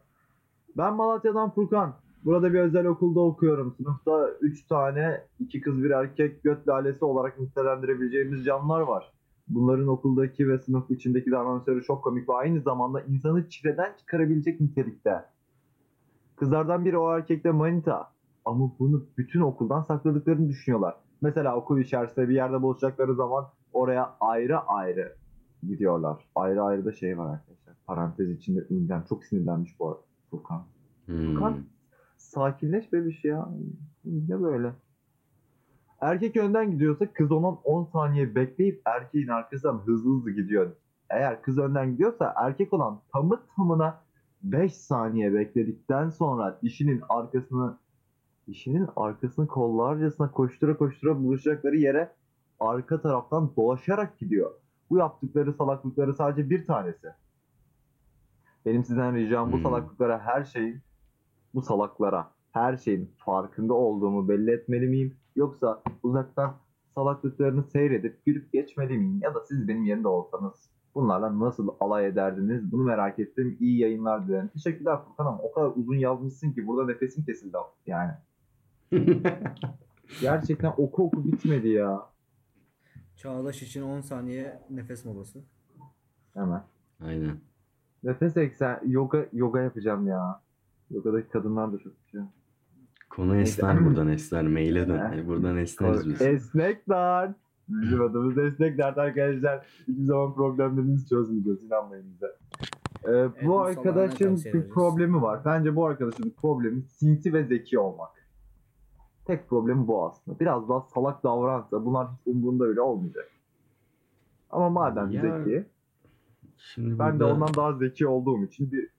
Ben 0.77 0.93
Malatya'dan 0.93 1.49
Furkan. 1.49 1.93
Burada 2.25 2.53
bir 2.53 2.59
özel 2.59 2.85
okulda 2.85 3.19
okuyorum. 3.19 3.73
Sınıfta 3.77 4.29
3 4.41 4.67
tane, 4.67 5.23
iki 5.39 5.61
kız 5.61 5.83
bir 5.83 5.89
erkek 5.89 6.43
göt 6.43 6.67
lalesi 6.67 7.05
olarak 7.05 7.39
nitelendirebileceğimiz 7.39 8.45
canlılar 8.45 8.81
var. 8.81 9.12
Bunların 9.47 9.87
okuldaki 9.87 10.49
ve 10.49 10.57
sınıf 10.57 10.91
içindeki 10.91 11.31
davranışları 11.31 11.83
çok 11.83 12.03
komik 12.03 12.29
ve 12.29 12.33
aynı 12.33 12.61
zamanda 12.61 13.01
insanı 13.01 13.49
çileden 13.49 13.93
çıkarabilecek 13.99 14.61
nitelikte. 14.61 15.25
Kızlardan 16.35 16.85
biri 16.85 16.97
o 16.97 17.15
erkekte 17.15 17.51
manita. 17.51 18.13
Ama 18.45 18.71
bunu 18.79 19.05
bütün 19.17 19.41
okuldan 19.41 19.81
sakladıklarını 19.81 20.49
düşünüyorlar. 20.49 20.95
Mesela 21.21 21.55
okul 21.55 21.79
içerisinde 21.79 22.29
bir 22.29 22.35
yerde 22.35 22.61
buluşacakları 22.61 23.15
zaman 23.15 23.45
oraya 23.73 24.15
ayrı 24.19 24.59
ayrı 24.59 25.15
gidiyorlar. 25.63 26.25
Ayrı 26.35 26.63
ayrı 26.63 26.85
da 26.85 26.91
şey 26.91 27.17
var 27.17 27.33
arkadaşlar. 27.33 27.75
Parantez 27.87 28.29
içinde 28.29 28.65
ünlem. 28.69 29.03
Çok 29.09 29.23
sinirlenmiş 29.23 29.79
bu 29.79 29.87
arada 29.87 30.01
Furkan. 30.31 30.63
Hmm. 31.05 31.33
Furkan 31.33 31.63
sakinleş 32.17 32.93
be 32.93 33.05
bir 33.05 33.11
şey 33.11 33.31
ya. 33.31 33.49
Ne 34.05 34.41
böyle? 34.41 34.73
Erkek 36.03 36.37
önden 36.37 36.71
gidiyorsa 36.71 37.13
kız 37.13 37.31
ondan 37.31 37.59
10 37.63 37.83
saniye 37.83 38.35
bekleyip 38.35 38.81
erkeğin 38.85 39.27
arkasından 39.27 39.79
hızlı 39.85 40.15
hızlı 40.15 40.31
gidiyor. 40.31 40.71
Eğer 41.09 41.41
kız 41.41 41.57
önden 41.57 41.91
gidiyorsa 41.91 42.33
erkek 42.37 42.73
olan 42.73 43.01
tamı 43.13 43.39
tamına 43.55 44.01
5 44.43 44.73
saniye 44.73 45.33
bekledikten 45.33 46.09
sonra 46.09 46.59
dişinin 46.63 47.01
arkasını 47.09 47.77
dişinin 48.47 48.89
arkasını 48.95 49.47
kollarcasına 49.47 50.31
koştura 50.31 50.77
koştura 50.77 51.23
buluşacakları 51.23 51.77
yere 51.77 52.15
arka 52.59 53.01
taraftan 53.01 53.55
dolaşarak 53.55 54.19
gidiyor. 54.19 54.51
Bu 54.89 54.97
yaptıkları 54.97 55.53
salaklıkları 55.53 56.13
sadece 56.13 56.49
bir 56.49 56.67
tanesi. 56.67 57.07
Benim 58.65 58.83
sizden 58.83 59.15
ricam 59.15 59.51
bu 59.51 59.55
Hmm. 59.55 59.63
salaklıklara 59.63 60.19
her 60.19 60.43
şeyin 60.43 60.81
bu 61.53 61.61
salaklara 61.61 62.31
her 62.51 62.77
şeyin 62.77 63.11
farkında 63.17 63.73
olduğumu 63.73 64.29
belli 64.29 64.51
etmeli 64.51 64.87
miyim? 64.87 65.22
Yoksa 65.35 65.81
uzaktan 66.03 66.55
salaklıklarını 66.95 67.63
seyredip 67.63 68.25
gülüp 68.25 68.53
geçmeli 68.53 68.97
miyim? 68.97 69.19
Ya 69.21 69.35
da 69.35 69.39
siz 69.47 69.67
benim 69.67 69.83
yerimde 69.83 70.07
olsanız 70.07 70.69
bunlarla 70.95 71.39
nasıl 71.39 71.69
alay 71.79 72.07
ederdiniz? 72.07 72.71
Bunu 72.71 72.83
merak 72.83 73.19
ettim. 73.19 73.57
İyi 73.59 73.79
yayınlar 73.79 74.27
dilerim. 74.27 74.47
Teşekkürler 74.47 74.97
Furkan 75.05 75.25
ama 75.25 75.37
o 75.37 75.51
kadar 75.51 75.71
uzun 75.75 75.95
yazmışsın 75.95 76.51
ki 76.51 76.67
burada 76.67 76.91
nefesim 76.91 77.25
kesildi 77.25 77.57
yani. 77.85 78.11
Gerçekten 80.21 80.73
oku 80.77 81.03
oku 81.03 81.25
bitmedi 81.25 81.69
ya. 81.69 82.09
Çağdaş 83.15 83.63
için 83.63 83.81
10 83.81 84.01
saniye 84.01 84.61
nefes 84.69 85.05
molası. 85.05 85.39
Hemen. 86.33 86.63
Aynen. 87.05 87.37
Nefes 88.03 88.37
eksen 88.37 88.79
yoga 88.85 89.25
yoga 89.33 89.61
yapacağım 89.61 90.07
ya. 90.07 90.41
Yogadaki 90.91 91.29
kadınlar 91.29 91.73
da 91.73 91.77
çok 91.77 91.93
güzel. 92.05 92.27
Konu 93.15 93.35
esner 93.37 93.85
buradan 93.85 94.07
esner. 94.07 94.47
Maile 94.47 94.87
dön. 94.87 94.97
Hani 94.97 95.27
buradan 95.27 95.57
esneriz 95.57 96.09
biz. 96.09 96.21
Esnekler. 96.21 97.31
Bizim 97.69 98.01
adımız 98.09 98.37
Esnekler 98.37 98.93
arkadaşlar. 98.97 99.65
Hiçbir 99.87 100.03
zaman 100.03 100.33
problemlerinizi 100.35 101.07
çözmeyeceğiz. 101.09 101.63
inanmayın 101.63 102.05
bize. 102.13 102.27
Ee, 103.07 103.29
bu 103.45 103.47
bu 103.47 103.59
arkadaşın 103.61 104.35
bir 104.35 104.45
ederiz. 104.49 104.69
problemi 104.69 105.21
var. 105.21 105.41
Bence 105.45 105.75
bu 105.75 105.85
arkadaşın 105.85 106.33
problemi 106.41 106.81
sinsi 106.81 107.33
ve 107.33 107.43
zeki 107.43 107.79
olmak. 107.79 108.09
Tek 109.25 109.49
problemi 109.49 109.87
bu 109.87 110.05
aslında. 110.05 110.39
Biraz 110.39 110.69
daha 110.69 110.81
salak 110.81 111.23
davransa 111.23 111.85
bunlar 111.85 112.07
hiç 112.07 112.19
umurunda 112.25 112.69
bile 112.69 112.81
olmayacak. 112.81 113.29
Ama 114.49 114.69
madem 114.69 115.11
Ya, 115.11 115.21
zeki, 115.21 115.65
Şimdi 116.57 116.99
ben 116.99 117.15
de 117.15 117.19
burada- 117.19 117.33
ondan 117.33 117.53
daha 117.57 117.73
zeki 117.73 118.07
olduğum 118.07 118.43
için 118.45 118.71
bir 118.71 118.89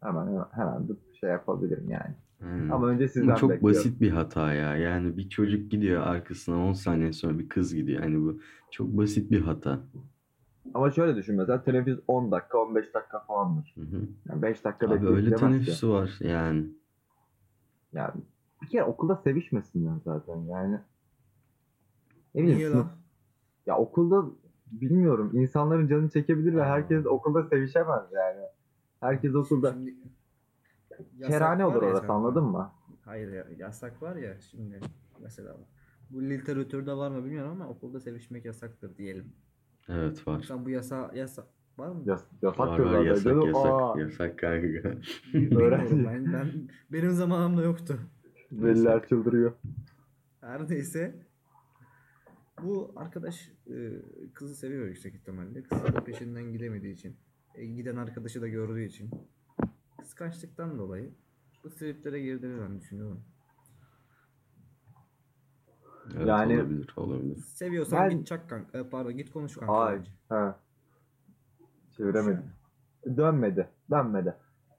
hemen 0.00 0.26
hemen, 0.26 0.44
hemen 0.50 0.88
bir 0.88 0.96
şey 1.20 1.30
yapabilirim 1.30 1.90
yani. 1.90 2.14
Aynen. 2.42 2.68
Ama 2.68 2.86
önce 2.86 3.04
Bu 3.04 3.08
sizden 3.08 3.34
çok 3.34 3.50
bekliyorum. 3.50 3.78
basit 3.78 4.00
bir 4.00 4.10
hata 4.10 4.52
ya. 4.52 4.76
Yani 4.76 5.16
bir 5.16 5.28
çocuk 5.28 5.70
gidiyor 5.70 6.02
arkasına 6.02 6.66
10 6.66 6.72
saniye 6.72 7.12
sonra 7.12 7.38
bir 7.38 7.48
kız 7.48 7.74
gidiyor. 7.74 8.02
Hani 8.02 8.20
bu 8.20 8.40
çok 8.70 8.88
basit 8.88 9.30
bir 9.30 9.40
hata. 9.40 9.80
Ama 10.74 10.90
şöyle 10.90 11.16
düşün 11.16 11.36
mesela 11.36 11.64
teneffüs 11.64 11.98
10 12.08 12.32
dakika 12.32 12.58
15 12.58 12.94
dakika 12.94 13.20
falandır. 13.20 13.74
Hı 13.74 13.80
hı. 13.80 14.00
Yani 14.28 14.42
5 14.42 14.64
dakika 14.64 14.86
Abi 14.86 15.06
öyle 15.06 15.34
teneffüsü 15.34 15.88
var 15.88 16.18
yani. 16.20 16.66
Yani 17.92 18.12
bir 18.62 18.68
kere 18.68 18.84
okulda 18.84 19.16
sevişmesinler 19.16 19.94
zaten 20.04 20.36
yani. 20.36 20.78
Ne 22.34 22.42
bileyim 22.42 22.72
sınıf-? 22.72 22.86
Ya 23.66 23.78
okulda 23.78 24.24
bilmiyorum 24.72 25.30
insanların 25.34 25.88
canını 25.88 26.10
çekebilir 26.10 26.54
ve 26.54 26.64
herkes 26.64 27.06
okulda 27.06 27.42
sevişemez 27.42 28.02
yani. 28.12 28.46
Herkes 29.00 29.34
okulda 29.34 29.72
Şimdi 29.72 29.94
yasak 31.16 31.32
kerane 31.38 31.64
olur 31.64 31.82
ya 31.82 31.88
orası 31.88 32.12
anladın 32.12 32.44
mı? 32.44 32.72
Hayır 33.04 33.32
ya, 33.32 33.46
yasak 33.58 34.02
var 34.02 34.16
ya 34.16 34.40
şimdi 34.40 34.80
mesela 35.22 35.56
bu 36.10 36.22
literatürde 36.22 36.92
var 36.96 37.10
mı 37.10 37.24
bilmiyorum 37.24 37.50
ama 37.52 37.68
okulda 37.68 38.00
sevişmek 38.00 38.44
yasaktır 38.44 38.96
diyelim. 38.96 39.32
Evet 39.88 40.28
var. 40.28 40.44
Sen 40.48 40.64
bu 40.64 40.70
yasa 40.70 41.10
yasa 41.14 41.46
var 41.78 41.88
mı? 41.88 42.02
Yas 42.06 42.24
yasak 42.42 42.58
Var 42.58 42.78
var 42.78 43.04
yasak 43.04 43.24
canım. 43.24 43.46
yasak. 43.46 43.66
Aa, 43.72 44.00
Yasak 44.00 44.38
kanka. 44.38 44.94
Bilmiyorum 45.34 46.04
ben, 46.06 46.32
ben 46.32 46.50
benim 46.92 47.10
zamanımda 47.10 47.62
yoktu. 47.62 47.98
Veliler 48.52 49.08
çıldırıyor. 49.08 49.52
Her 50.40 50.70
neyse 50.70 51.14
bu 52.62 52.92
arkadaş 52.96 53.52
e, 53.70 53.74
kızı 54.34 54.54
seviyor 54.56 54.86
yüksek 54.86 55.14
ihtimalle. 55.14 55.62
Kızı 55.62 55.84
da 55.94 56.04
peşinden 56.04 56.52
gidemediği 56.52 56.94
için. 56.94 57.16
e, 57.54 57.66
giden 57.66 57.96
arkadaşı 57.96 58.42
da 58.42 58.48
gördüğü 58.48 58.82
için. 58.84 59.10
Kıskançlıktan 60.14 60.78
dolayı 60.78 61.10
bu 61.64 61.70
triplere 61.70 62.20
girdiğini 62.20 62.60
ben 62.60 62.80
düşünüyorum. 62.80 63.20
Evet 66.16 66.26
Yani- 66.26 66.56
olabilir 66.60 66.92
olabilir. 66.96 67.36
Seviyorsan 67.36 68.10
Ben- 68.10 68.18
git 68.18 68.26
çak 68.26 68.50
kanka. 68.50 68.78
e, 68.78 68.88
pardon 68.88 69.16
git 69.16 69.32
konuş 69.32 69.56
kanka. 69.56 69.74
Ay. 69.74 70.00
Ha. 70.28 70.58
Çeviremedim. 71.96 72.44
Dönmedi. 73.16 73.68
Dönmedi. 73.90 74.34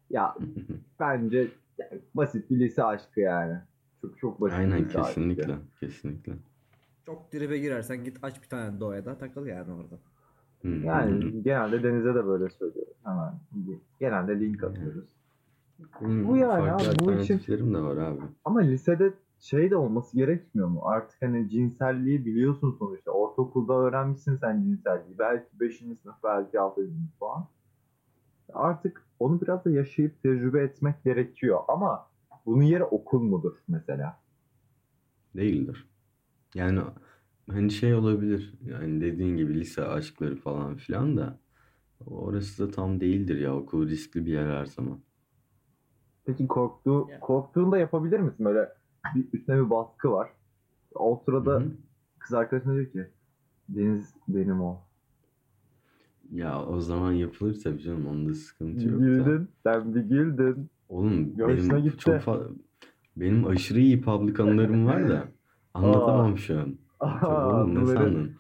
Ya 0.09 0.35
bence 0.99 1.51
yani 1.77 2.01
basit 2.13 2.49
bir 2.49 2.59
lise 2.59 2.83
aşkı 2.83 3.19
yani. 3.19 3.57
Çok 4.01 4.17
çok 4.19 4.41
basit 4.41 4.57
bir 4.57 4.63
Aynen 4.63 4.85
lise 4.85 4.99
aşkı. 4.99 5.13
kesinlikle. 5.15 5.55
Kesinlikle. 5.79 6.33
Çok 7.05 7.31
tribe 7.31 7.57
girersen 7.57 8.03
git 8.03 8.17
aç 8.21 8.41
bir 8.43 8.47
tane 8.49 8.79
doğaya 8.79 9.05
da 9.05 9.17
takıl 9.17 9.45
yani 9.45 9.71
orada. 9.73 9.95
Hı. 10.61 10.67
Yani 10.67 11.43
genelde 11.43 11.83
Deniz'e 11.83 12.15
de 12.15 12.25
böyle 12.25 12.49
söylüyoruz. 12.49 12.93
Hemen. 13.03 13.33
Genelde 13.99 14.39
link 14.39 14.63
atıyoruz. 14.63 15.05
Benim 16.01 16.27
bu 16.27 16.37
yani 16.37 16.71
abi, 16.71 16.99
bu 16.99 17.11
için- 17.13 17.73
de 17.73 17.81
var 17.81 17.97
abi. 17.97 18.21
Ama 18.45 18.59
lisede 18.59 19.13
şey 19.39 19.71
de 19.71 19.75
olması 19.75 20.17
gerekmiyor 20.17 20.67
mu? 20.67 20.81
Artık 20.83 21.21
hani 21.21 21.49
cinselliği 21.49 22.25
biliyorsun 22.25 22.75
sonuçta. 22.79 23.11
Ortaokulda 23.11 23.73
öğrenmişsin 23.73 24.35
sen 24.35 24.63
cinselliği. 24.63 25.19
Belki 25.19 25.59
5. 25.59 25.77
sınıf, 25.77 26.15
belki 26.23 26.59
6. 26.59 26.81
sınıf 26.81 27.19
falan. 27.19 27.47
Artık 28.53 29.05
onu 29.19 29.41
biraz 29.41 29.65
da 29.65 29.69
yaşayıp 29.69 30.23
tecrübe 30.23 30.63
etmek 30.63 31.03
gerekiyor. 31.03 31.59
Ama 31.67 32.07
bunun 32.45 32.63
yeri 32.63 32.83
okul 32.83 33.21
mudur 33.21 33.55
mesela? 33.67 34.19
Değildir. 35.35 35.87
Yani 36.55 36.81
hani 37.51 37.71
şey 37.71 37.93
olabilir. 37.93 38.53
Yani 38.65 39.01
dediğin 39.01 39.37
gibi 39.37 39.59
lise 39.59 39.85
aşkları 39.85 40.35
falan 40.35 40.75
filan 40.75 41.17
da 41.17 41.39
orası 42.05 42.67
da 42.67 42.71
tam 42.71 42.99
değildir 42.99 43.37
ya. 43.37 43.55
Okul 43.55 43.87
riskli 43.87 44.25
bir 44.25 44.31
yer 44.31 44.49
her 44.49 44.65
zaman. 44.65 44.99
Peki 46.25 46.47
korktuğu, 46.47 47.07
Ya. 47.11 47.19
korktuğunda 47.19 47.77
yapabilir 47.77 48.19
misin? 48.19 48.45
Böyle 48.45 48.69
bir 49.15 49.25
üstüne 49.33 49.55
bir 49.65 49.69
baskı 49.69 50.11
var. 50.11 50.29
O 50.95 51.21
sırada 51.25 51.51
Hı 51.53 51.57
hı. 51.59 51.71
kız 52.19 52.33
arkadaşına 52.33 52.73
diyor 52.73 52.85
ki 52.91 53.07
Deniz 53.69 54.13
benim 54.27 54.61
o. 54.61 54.77
Ya 56.31 56.65
o 56.65 56.79
zaman 56.81 57.11
yapılır 57.11 57.59
tabii 57.63 57.81
canım. 57.81 58.07
Onda 58.07 58.33
sıkıntı 58.33 58.87
yok 58.87 59.01
da. 59.01 59.05
Güldün. 59.05 59.49
Sen 59.63 59.95
bir 59.95 60.01
güldün. 60.01 60.69
Oğlum 60.89 61.37
benim 61.37 61.77
gitti. 61.77 61.97
çok 61.97 62.15
fa- 62.15 62.51
benim 63.17 63.47
aşırı 63.47 63.79
iyi 63.79 64.01
public 64.01 64.43
anılarım 64.43 64.85
var 64.85 65.09
da 65.09 65.23
anlatamam 65.73 66.37
şu 66.37 66.59
an. 66.59 66.75
Aa, 66.99 67.47
oğlum 67.61 67.75
ne 67.75 67.85
sandın? 67.85 68.31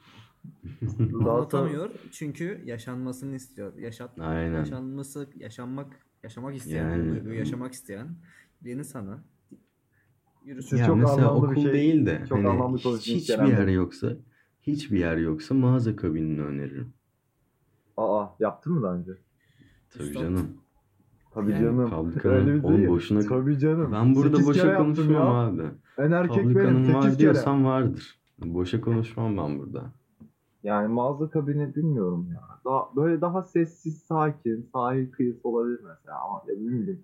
Anlatamıyor 1.13 1.89
çünkü 2.11 2.61
yaşanmasını 2.65 3.35
istiyor. 3.35 3.77
Yaşat 3.77 4.19
Aynen. 4.19 4.53
yaşanması 4.59 5.29
yaşanmak 5.35 5.87
yaşamak 6.25 6.55
isteyen 6.55 6.89
Yani- 6.89 7.09
bu 7.11 7.15
duyguyu 7.15 7.39
yaşamak 7.39 7.73
isteyen 7.73 8.07
beni 8.61 8.83
sana 8.83 9.23
yürüsün. 10.45 10.77
Ya 10.77 10.85
çok 10.85 10.97
mesela 10.97 11.29
anlamlı 11.29 11.47
bir 11.47 11.51
okul 11.51 11.63
şey- 11.63 11.73
değil 11.73 12.05
de 12.05 12.25
çok 12.29 12.37
hani 12.43 12.77
hiç- 12.77 13.07
hiçbir 13.07 13.47
yer 13.47 13.67
yoksa 13.67 14.07
hiçbir 14.61 14.99
yer 14.99 15.17
yoksa 15.17 15.55
mağaza 15.55 15.95
kabinini 15.95 16.41
öneririm. 16.41 16.93
Aa 17.97 18.25
Yaptın 18.39 18.73
mı 18.73 18.81
daha 18.83 18.93
önce? 18.95 19.11
Tabii 19.89 20.03
Üstad. 20.03 20.21
canım. 20.21 20.47
Tabii 21.33 21.51
Yani 21.51 21.61
canım. 21.63 21.89
Publican'ın- 21.89 22.47
Öyle 22.47 22.67
oğlum 22.67 22.87
boşuna- 22.87 23.27
Tabii 23.27 23.59
canım. 23.59 23.91
Ben 23.91 24.15
burada 24.15 24.45
boşa 24.45 24.77
konuşmam 24.77 25.11
ya. 25.13 25.21
abi. 25.21 25.61
En 25.97 26.11
erkek 26.11 26.37
benim. 26.37 26.43
Publican'ın 26.53 26.83
8 26.83 26.95
var 26.95 27.03
kere. 27.09 27.19
diyorsan 27.19 27.65
vardır. 27.65 28.19
Boşa 28.45 28.81
konuşmam 28.81 29.37
ben 29.37 29.59
burada. 29.59 29.93
Yani 30.65 30.87
mağaza 30.87 31.29
kabini 31.29 31.75
bilmiyorum 31.75 32.27
ya. 32.33 32.41
Daha, 32.65 32.95
böyle 32.95 33.21
daha 33.21 33.43
sessiz, 33.43 33.97
sakin, 33.97 34.69
sahil 34.73 35.11
kıyısı 35.11 35.49
olabilir 35.49 35.79
mesela 35.83 36.21
ama 36.23 36.43
ne 36.47 36.53
bileyim. 36.53 37.03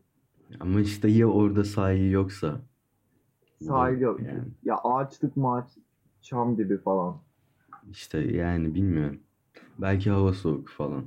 Ama 0.59 0.79
işte 0.79 1.07
ya 1.07 1.27
orada 1.27 1.63
sahil 1.63 2.11
yoksa. 2.11 2.61
Sahil 3.61 4.01
yok. 4.01 4.19
Yani. 4.19 4.43
Ya 4.63 4.77
ağaçlık 4.83 5.37
maaç, 5.37 5.69
çam 6.21 6.57
dibi 6.57 6.77
falan. 6.77 7.17
İşte 7.91 8.19
yani 8.19 8.75
bilmiyorum. 8.75 9.19
Belki 9.77 10.09
hava 10.09 10.33
soğuk 10.33 10.69
falan. 10.69 11.05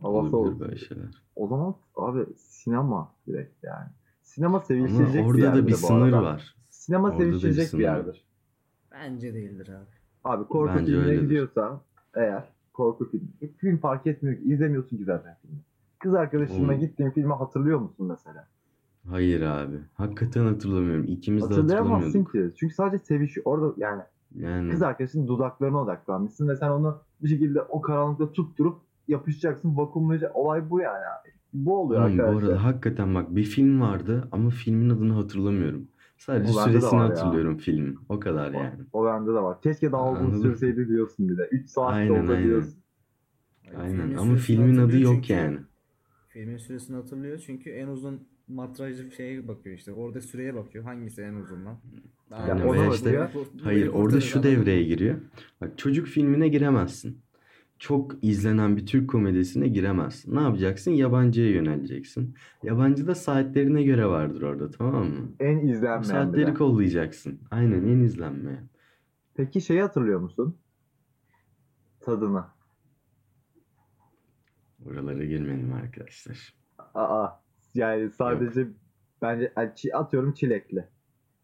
Hava 0.00 0.18
Olabilir 0.18 0.30
soğuk. 0.30 0.60
böyle 0.60 0.76
şeyler. 0.76 1.22
O 1.36 1.48
zaman 1.48 1.74
abi 1.96 2.26
sinema 2.36 3.14
direkt 3.26 3.64
yani. 3.64 3.88
Sinema 4.22 4.56
Ama 4.56 4.66
sevişilecek 4.66 5.14
bir 5.14 5.28
orada 5.28 5.54
da 5.54 5.66
bir 5.66 5.72
sınır 5.72 6.12
var. 6.12 6.56
Sinema 6.70 7.08
Orada 7.08 7.18
da 7.18 7.26
bir 7.26 7.38
sevişilecek 7.38 7.72
bir, 7.72 7.84
yerdir. 7.84 8.24
Bence 8.92 9.34
değildir 9.34 9.68
abi. 9.68 10.01
Abi 10.24 10.44
korku 10.44 10.74
Bence 10.78 10.86
filmine 10.92 11.06
öyledir. 11.06 11.22
gidiyorsan 11.22 11.80
eğer 12.14 12.44
korku 12.72 13.10
filmi. 13.10 13.28
Film 13.58 13.76
fark 13.78 14.06
etmiyor 14.06 14.36
ki 14.38 14.44
izlemiyorsun 14.44 14.96
ki 14.96 15.04
zaten 15.04 15.36
filmi. 15.42 15.58
Kız 15.98 16.14
arkadaşımla 16.14 16.72
Oğlum. 16.72 16.80
gittiğim 16.80 17.12
filmi 17.12 17.32
hatırlıyor 17.32 17.78
musun 17.80 18.06
mesela? 18.06 18.46
Hayır 19.10 19.40
abi. 19.42 19.76
Hakikaten 19.94 20.44
hatırlamıyorum. 20.46 21.04
İkimiz 21.08 21.42
de 21.42 21.46
Hatırlayamazsın 21.54 21.94
hatırlamıyorduk. 22.24 22.52
ki. 22.54 22.58
Çünkü 22.60 22.74
sadece 22.74 23.04
sevişi 23.04 23.42
orada 23.44 23.74
yani 23.76 24.02
Yani 24.34 24.70
kız 24.70 24.82
arkadaşının 24.82 25.28
dudaklarına 25.28 25.78
odaklanmışsın 25.82 26.48
ve 26.48 26.56
sen 26.56 26.68
onu 26.70 26.98
bir 27.22 27.28
şekilde 27.28 27.62
o 27.62 27.80
karanlıkta 27.80 28.32
tutturup 28.32 28.78
yapışacaksın, 29.08 29.76
vakumlayacaksın. 29.76 30.40
Olay 30.40 30.70
bu 30.70 30.80
yani 30.80 30.96
abi. 30.98 31.28
Bu 31.54 31.78
oluyor 31.78 32.02
Oğlum, 32.02 32.18
bu 32.18 32.22
arkadaşlar. 32.22 32.48
arada 32.50 32.64
hakikaten 32.64 33.14
bak 33.14 33.36
bir 33.36 33.42
film 33.44 33.80
vardı 33.80 34.28
ama 34.32 34.50
filmin 34.50 34.90
adını 34.90 35.12
hatırlamıyorum. 35.12 35.88
Sadece 36.22 36.52
O 36.52 36.64
süresini 36.64 36.90
var 37.00 37.04
ya. 37.04 37.10
hatırlıyorum 37.10 37.56
filmin. 37.58 37.98
O 38.08 38.20
kadar 38.20 38.52
yani. 38.52 38.74
O, 38.92 39.02
o 39.02 39.06
bende 39.06 39.28
de 39.30 39.34
var. 39.34 39.60
Keşke 39.62 39.92
daha 39.92 40.12
uzun 40.12 40.42
sürseydi 40.42 40.88
diyorsun 40.88 41.28
bir 41.28 41.38
de. 41.38 41.48
3 41.52 41.70
saat 41.70 41.94
Aynen, 41.94 42.14
de 42.16 42.20
olsa 42.20 42.32
aynen. 42.32 42.44
diyorsun. 42.44 42.74
Aynen 43.76 43.96
filmin 44.00 44.16
ama 44.16 44.34
filmin 44.36 44.76
adı 44.76 44.98
yok 45.00 45.14
çünkü- 45.14 45.32
yani. 45.32 45.58
Filmin 46.28 46.56
süresini 46.56 46.96
hatırlıyor 46.96 47.38
çünkü 47.46 47.70
en 47.70 47.86
uzun 47.88 48.20
matrajlı 48.48 49.10
şeye 49.10 49.48
bakıyor 49.48 49.76
işte. 49.76 49.92
Orada 49.92 50.20
süreye 50.20 50.54
bakıyor. 50.54 50.84
Hangisi 50.84 51.22
en 51.22 51.34
uzun 51.34 51.64
lan? 51.64 51.78
Aynen, 52.30 52.48
Ya, 52.48 52.72
veya 52.72 52.84
ona 52.84 52.94
işte- 52.94 53.28
Hayır 53.62 53.88
orada 53.88 54.16
da 54.16 54.20
şu 54.20 54.42
devreye 54.42 54.82
giriyor. 54.82 55.18
Bak 55.60 55.78
çocuk 55.78 56.06
filmine 56.06 56.48
giremezsin. 56.48 57.18
Çok 57.82 58.24
izlenen 58.24 58.76
bir 58.76 58.86
Türk 58.86 59.10
komedisine 59.10 59.68
giremezsin. 59.68 60.36
Ne 60.36 60.40
yapacaksın? 60.40 60.90
Yabancıya 60.90 61.50
yöneleceksin. 61.50 62.34
Yabancıda 62.62 63.14
saatlerine 63.14 63.82
göre 63.82 64.06
vardır 64.06 64.42
orada 64.42 64.70
tamam 64.70 65.06
mı? 65.06 65.32
En 65.40 65.58
izlenmeyen 65.58 66.02
saatleri 66.02 66.46
de. 66.46 66.54
kollayacaksın. 66.54 67.40
Aynen 67.50 67.82
en 67.88 68.00
izlenmeyen. 68.00 68.68
Peki 69.34 69.60
şeyi 69.60 69.80
hatırlıyor 69.82 70.20
musun? 70.20 70.58
Tadını. 72.00 72.44
Oralara 74.86 75.24
girmeyelim 75.24 75.72
arkadaşlar. 75.72 76.54
Aa. 76.94 77.28
Yani 77.74 78.10
sadece 78.10 78.68
bence 79.22 79.52
yani 79.56 79.70
çi- 79.70 79.94
atıyorum 79.94 80.32
çilekli. 80.32 80.88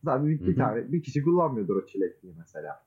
Zaten 0.04 0.26
bir, 0.26 0.46
bir 0.46 0.56
tane 0.56 0.92
bir 0.92 1.02
kişi 1.02 1.22
kullanmıyordur 1.22 1.76
o 1.76 1.86
çilekliyi 1.86 2.34
mesela. 2.38 2.84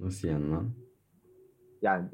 Nasıl 0.00 0.28
yani 0.28 0.50
lan? 0.50 0.72
Yani 1.82 2.08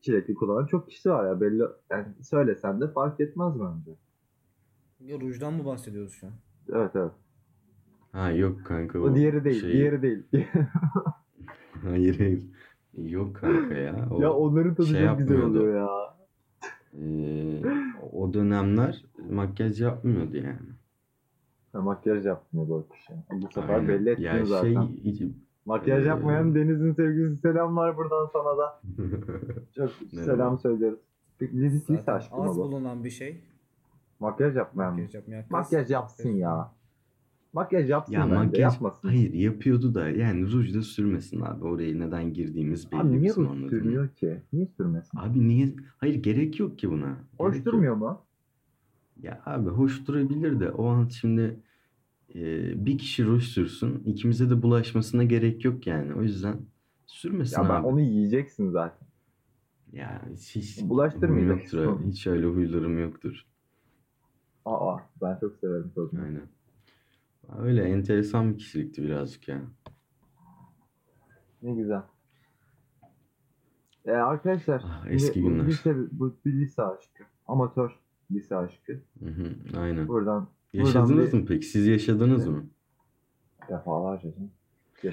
çilekli 0.00 0.34
kullanan 0.34 0.66
çok 0.66 0.90
kişi 0.90 1.10
var 1.10 1.26
ya 1.26 1.40
belli 1.40 1.62
yani 1.90 2.06
söylesen 2.22 2.80
de 2.80 2.88
fark 2.88 3.20
etmez 3.20 3.54
bence. 3.60 3.90
Ya 5.00 5.20
rujdan 5.20 5.54
mı 5.54 5.64
bahsediyoruz 5.64 6.12
şu 6.12 6.26
an? 6.26 6.32
Evet 6.72 6.90
evet. 6.96 7.12
Ha 8.12 8.30
yok 8.30 8.64
kanka 8.66 8.98
O 9.00 9.14
diğeri 9.14 9.44
değil, 9.44 9.60
şey- 9.60 9.72
diğeri 9.72 10.02
değil. 10.02 10.22
Hayır 11.82 12.18
hayır. 12.18 12.42
Yok 12.98 13.36
kanka 13.36 13.74
ya. 13.74 14.08
O, 14.10 14.22
ya 14.22 14.32
onların 14.32 14.74
tadı 14.74 14.86
şey 14.86 15.06
çok 15.06 15.18
güzel 15.18 15.42
oluyor 15.42 15.74
ya. 15.74 15.88
Ee, 16.94 17.62
o 18.12 18.34
dönemler 18.34 19.04
makyaj 19.30 19.80
yapmıyordu 19.80 20.36
yani. 20.36 20.68
Ha, 21.72 21.80
makyaj 21.80 22.26
yapmıyordu 22.26 22.74
o 22.74 22.88
kişi. 22.94 23.12
Bu 23.32 23.48
sefer 23.48 23.74
Aynen. 23.74 23.88
belli 23.88 24.10
ettin 24.10 24.22
Ya 24.22 24.44
zaten. 24.44 24.86
şey 24.86 25.32
Makyaj 25.66 26.04
Ee, 26.04 26.08
yapmayan 26.08 26.54
Deniz'in 26.54 26.92
sevgilisi 26.92 27.36
selam 27.40 27.76
var 27.76 27.96
buradan 27.96 28.26
sana 28.32 28.58
da. 28.58 28.80
Çok 29.76 29.90
selam 30.10 30.58
söylüyoruz. 30.58 30.98
Peki 31.38 31.60
lise, 31.60 31.74
lise 31.76 31.94
Zaten 31.96 32.14
aşkı 32.14 32.36
mı 32.36 32.42
az 32.50 32.56
bu? 32.58 32.62
bulunan 32.62 33.04
bir 33.04 33.10
şey. 33.10 33.40
Makyaj 34.20 34.56
yapmayan 34.56 34.92
mı? 34.94 35.00
Makyaj 35.00 35.14
yapmayan 35.14 35.42
kız. 35.42 35.50
Makyaj 35.50 35.90
yapsın 35.90 36.28
ya. 36.30 36.72
Makyaj 37.52 37.90
yapsın 37.90 38.12
ya 38.12 38.22
bence 38.24 38.34
makyaj 38.34 38.72
yapmasın. 38.72 39.08
hayır 39.08 39.32
yapıyordu 39.32 39.94
da 39.94 40.08
yani 40.08 40.52
ruj 40.52 40.74
da 40.74 40.82
sürmesin 40.82 41.40
abi. 41.40 41.64
Oraya 41.64 41.94
neden 41.98 42.32
girdiğimiz 42.32 42.92
belli 42.92 43.00
Abi 43.00 43.10
niye 43.10 43.22
bizim 43.22 43.42
ruj 43.42 43.48
anladın 43.50 43.64
mı? 43.64 43.70
sürmüyor 43.70 44.08
ki? 44.08 44.42
Niye 44.52 44.66
sürmesin? 44.66 45.18
Abi 45.18 45.48
niye? 45.48 45.74
Hayır 45.98 46.14
gerek 46.22 46.60
yok 46.60 46.78
ki 46.78 46.90
buna. 46.90 47.16
Hoş 47.38 47.52
Gerek 47.52 47.66
yok. 47.66 47.74
durmuyor 47.74 47.94
mu? 47.94 48.22
Ya 49.22 49.42
abi 49.46 49.68
hoş 49.70 50.06
durabilir 50.06 50.60
de 50.60 50.70
o 50.70 50.86
an 50.86 51.08
şimdi 51.08 51.60
e, 52.34 52.72
bir 52.86 52.98
kişi 52.98 53.24
ruj 53.24 53.44
sürsün. 53.44 54.02
ikimize 54.06 54.50
de 54.50 54.62
bulaşmasına 54.62 55.24
gerek 55.24 55.64
yok 55.64 55.86
yani. 55.86 56.14
O 56.14 56.22
yüzden 56.22 56.56
sürmesin 57.06 57.62
Ya 57.62 57.68
ben 57.68 57.74
abi. 57.74 57.86
onu 57.86 58.00
yiyeceksin 58.00 58.70
zaten. 58.70 59.08
Ya 59.92 60.22
hiç, 60.32 60.56
hiç 60.56 60.82
Bulaştırmayacaksın 60.82 61.78
yoktur. 61.78 62.06
Hiç 62.06 62.26
öyle 62.26 62.46
huylarım 62.46 62.98
yoktur. 62.98 63.46
Aa 64.64 64.96
ben 65.22 65.36
çok 65.40 65.56
severim 65.56 65.90
tadını. 65.94 66.22
Aynen. 66.24 66.48
Öyle 67.58 67.82
enteresan 67.82 68.52
bir 68.52 68.58
kişilikti 68.58 69.02
birazcık 69.02 69.48
ya. 69.48 69.62
Ne 71.62 71.74
güzel. 71.74 72.02
Ee, 74.06 74.10
arkadaşlar 74.10 74.82
Ah, 74.84 75.06
eski 75.10 75.42
bu 75.42 75.48
günler. 75.48 75.66
Lise, 75.66 75.96
bu 76.12 76.36
bir 76.44 76.52
lise 76.52 76.82
aşkı. 76.82 77.24
Amatör 77.48 77.98
lise 78.30 78.56
aşkı. 78.56 78.92
Hı 79.20 79.28
hı, 79.30 79.78
aynen. 79.78 80.08
Buradan 80.08 80.48
Yaşadınız 80.72 81.34
mı 81.34 81.44
peki? 81.46 81.66
Siz 81.66 81.86
yaşadınız 81.86 82.46
mı? 82.46 82.66
defalarca 83.68 84.28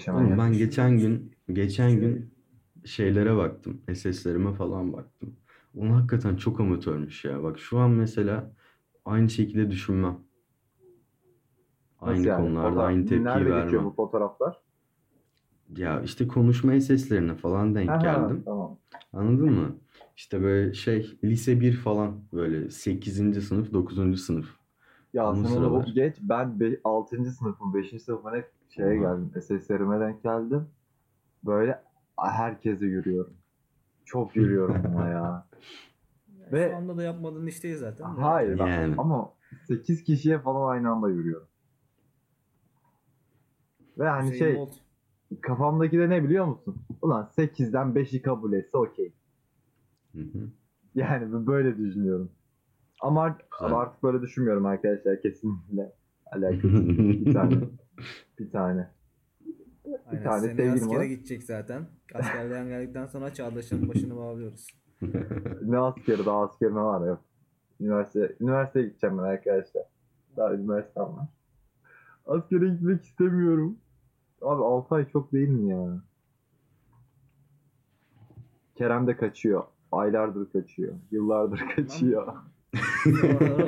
Oğlum 0.08 0.38
ben 0.38 0.54
geçen 0.54 0.98
gün 0.98 1.36
geçen 1.54 2.00
gün 2.00 2.34
şeylere 2.86 3.36
baktım. 3.36 3.82
SS'lerime 3.96 4.54
falan 4.54 4.94
baktım. 4.94 5.36
Onun 5.76 5.90
hakikaten 5.92 6.36
çok 6.36 6.60
amatörmüş 6.60 7.26
ya. 7.26 7.44
Bak 7.44 7.60
şu 7.60 7.80
an 7.80 7.92
mesela 7.92 8.52
aynı 9.06 9.30
şekilde 9.30 9.72
düşünmem. 9.72 10.20
Nasıl 12.02 12.12
Aynı 12.14 12.28
yani? 12.28 12.44
konularda 12.46 12.70
Fotoğraf- 12.70 12.86
aynı 12.86 13.02
tepkiyi 13.06 13.24
Nerede 13.24 13.50
vermem. 13.50 13.86
bu 13.86 13.92
fotoğraflar? 13.92 14.62
Ya 15.78 16.02
işte 16.02 16.28
konuşma 16.28 16.80
SS'lerine 16.82 17.36
falan 17.36 17.76
denk 17.76 17.90
Aha, 17.90 18.02
geldim. 18.02 18.42
Tamam. 18.46 18.80
Anladın 19.14 19.52
mı? 19.52 19.78
İşte 20.16 20.42
böyle 20.42 20.74
şey 20.74 21.20
lise 21.24 21.62
1 21.62 21.74
falan 21.74 22.24
böyle 22.34 22.70
8. 22.70 23.42
sınıf 23.42 23.74
9. 23.74 24.18
sınıf. 24.18 24.58
Ya 25.14 25.30
onu 25.32 25.48
sıralar. 25.48 25.88
geç. 25.88 26.18
Ben 26.22 26.60
6. 26.84 27.32
sınıfım, 27.32 27.74
5. 27.74 28.00
sınıfıma 28.04 28.32
ne 28.32 28.46
şeye 28.70 28.88
Aha. 28.88 28.94
geldim. 29.16 29.42
SS'lerime 29.42 30.00
denk 30.00 30.24
geldim. 30.24 30.68
Böyle 31.46 31.84
herkese 32.18 32.86
yürüyorum. 32.86 33.34
Çok 34.06 34.36
yürüyorum 34.36 34.76
ama 34.86 35.08
ya. 35.08 35.48
Ve- 36.52 36.70
Şu 36.72 36.78
anda 36.78 36.98
da 36.98 37.04
yapmadığın 37.04 37.48
iş 37.48 37.64
değil 37.64 37.78
zaten. 37.78 38.06
Hayır 38.06 38.60
bak, 38.60 38.68
Yani. 38.68 38.96
ama 38.98 39.34
8 39.68 40.04
kişiye 40.04 40.40
falan 40.40 40.70
aynı 40.72 40.92
anda 40.92 41.10
yürüyorum. 41.10 41.48
Ve 43.98 44.08
hani 44.08 44.32
Hüseyin 44.32 44.40
şey 44.54 44.56
Bolt. 44.58 44.74
kafamdaki 45.42 45.98
de 46.00 46.10
ne 46.10 46.24
biliyor 46.24 46.46
musun? 46.46 46.76
Ulan 47.02 47.30
8'den 47.38 47.96
5'i 47.96 48.22
kabul 48.22 48.54
etse 48.54 48.78
okey. 48.78 49.14
Hı 50.16 50.22
hı. 50.22 50.50
Yani 50.96 51.34
bu- 51.34 51.48
böyle 51.48 51.78
düşünüyorum. 51.78 52.32
Ama, 53.02 53.28
Güzel. 53.30 53.46
ama 53.60 53.80
artık 53.82 54.04
böyle 54.04 54.22
düşünmüyorum 54.22 54.66
arkadaşlar 54.66 55.22
kesinlikle. 55.22 55.94
Alakası 56.32 56.88
bir 56.88 57.34
tane. 57.34 57.56
Bir 58.40 58.52
tane. 58.52 58.90
Aynen, 60.08 60.24
tane 60.24 60.40
seneye 60.42 60.56
sevgilim 60.56 60.74
askere 60.84 61.00
var. 61.00 61.06
gidecek 61.06 61.44
zaten. 61.44 61.88
Askerden 62.14 62.68
geldikten 62.68 63.06
sonra 63.06 63.34
Çağdaş'ın 63.34 63.90
başını 63.90 64.18
bağlıyoruz. 64.18 64.68
Ne 65.62 65.78
askeri 65.78 66.26
daha 66.26 66.44
askerime 66.44 66.82
var 66.82 67.08
yok. 67.08 67.22
Üniversite, 67.80 68.36
üniversiteye 68.40 68.86
gideceğim 68.88 69.18
ben 69.18 69.24
arkadaşlar. 69.24 69.84
Daha 70.38 70.54
üniversitem 70.54 71.04
var. 71.04 71.28
Askere 72.26 72.70
gitmek 72.70 73.04
istemiyorum. 73.04 73.78
Abi 74.42 74.64
6 74.64 74.96
ay 74.96 75.10
çok 75.10 75.32
değil 75.32 75.50
mi 75.50 75.70
ya? 75.70 76.02
Kerem 78.76 79.08
de 79.08 79.18
kaçıyor. 79.18 79.64
Aylardır 79.92 80.52
kaçıyor. 80.52 80.94
Yıllardır 81.12 81.64
kaçıyor. 81.76 82.34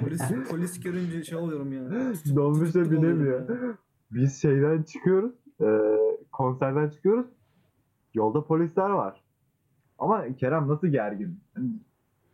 polis, 0.00 0.22
polis 0.50 0.80
görünce 0.80 1.24
şey 1.24 1.38
oluyorum 1.38 1.72
ya. 1.72 1.80
Dolmuşa 2.36 2.90
binemiyor. 2.90 3.40
oluyorum 3.40 3.68
ya. 3.68 3.74
Biz 4.10 4.42
şeyden 4.42 4.82
çıkıyoruz. 4.82 5.32
e, 5.60 5.66
konserden 6.32 6.88
çıkıyoruz. 6.90 7.26
Yolda 8.14 8.44
polisler 8.44 8.90
var. 8.90 9.22
Ama 9.98 10.36
Kerem 10.36 10.68
nasıl 10.68 10.86
gergin? 10.86 11.40
Hani 11.54 11.68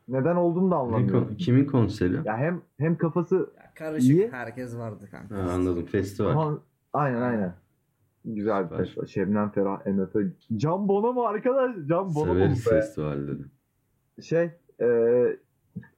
Neden 0.09 0.37
olduğunu 0.37 0.71
da 0.71 0.77
anlamıyorum. 0.77 1.37
kimin 1.37 1.64
konseri? 1.64 2.14
Ya 2.25 2.37
hem 2.38 2.62
hem 2.79 2.99
kafası 2.99 3.51
Ya 3.57 3.73
karışık 3.75 4.11
İyi. 4.11 4.29
herkes 4.31 4.77
vardı 4.77 5.09
kanka. 5.11 5.37
Ha, 5.37 5.40
anladım. 5.51 5.85
Festival. 5.87 6.31
Ama 6.31 6.59
aynen 6.92 7.23
aynen. 7.23 7.55
Güzel 8.25 8.71
bir 8.71 8.77
festival. 8.77 9.07
Şebnem 9.07 9.51
Ferah, 9.51 9.87
MF. 9.87 10.14
Can 10.57 10.88
Bono 10.88 11.12
mu 11.12 11.23
arkadaş? 11.23 11.77
Can 11.88 12.14
Bono 12.14 12.27
mu 12.27 12.35
Severiz 12.35 12.66
be? 12.66 12.71
festivalleri. 12.71 13.38
Şey, 14.23 14.51
e, 14.81 14.87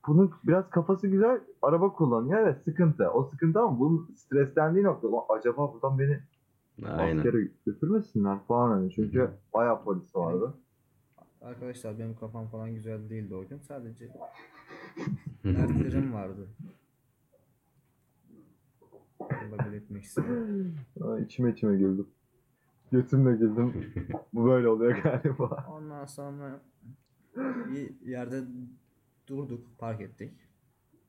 bunun 0.06 0.30
biraz 0.44 0.70
kafası 0.70 1.08
güzel. 1.08 1.40
Araba 1.62 1.92
kullanıyor. 1.92 2.38
Evet 2.40 2.62
sıkıntı. 2.64 3.10
O 3.10 3.24
sıkıntı 3.24 3.60
ama 3.60 3.78
bunun 3.78 4.10
streslendiği 4.16 4.84
nokta. 4.84 5.08
"Ulan 5.08 5.24
acaba 5.38 5.72
buradan 5.72 5.98
beni 5.98 6.18
Aynen. 6.86 7.16
askere 7.16 7.48
götürmesinler 7.66 8.38
falan 8.48 8.70
hani. 8.70 8.90
Çünkü 8.92 9.18
Hı 9.20 9.24
hı. 9.24 9.30
bayağı 9.54 9.84
polis 9.84 10.16
vardı. 10.16 10.54
Arkadaşlar 11.42 11.98
benim 11.98 12.16
kafam 12.16 12.46
falan 12.48 12.74
güzel 12.74 13.10
değildi 13.10 13.34
o 13.34 13.48
gün. 13.48 13.58
Sadece 13.58 14.08
dertlerim 15.44 16.12
vardı. 16.14 16.46
Bunu 19.20 19.58
da 19.58 19.64
belirtmek 19.66 20.02
istedim. 20.04 20.74
Aa, 21.00 21.18
içime 21.18 21.50
içime 21.50 21.76
güldüm. 21.76 22.06
Götümle 22.92 23.36
güldüm. 23.36 23.72
Bu 24.34 24.46
böyle 24.46 24.68
oluyor 24.68 24.96
galiba. 25.02 25.66
Ondan 25.76 26.04
sonra 26.06 26.60
bir 27.68 28.06
yerde 28.06 28.44
durduk, 29.26 29.78
park 29.78 30.00
ettik. 30.00 30.32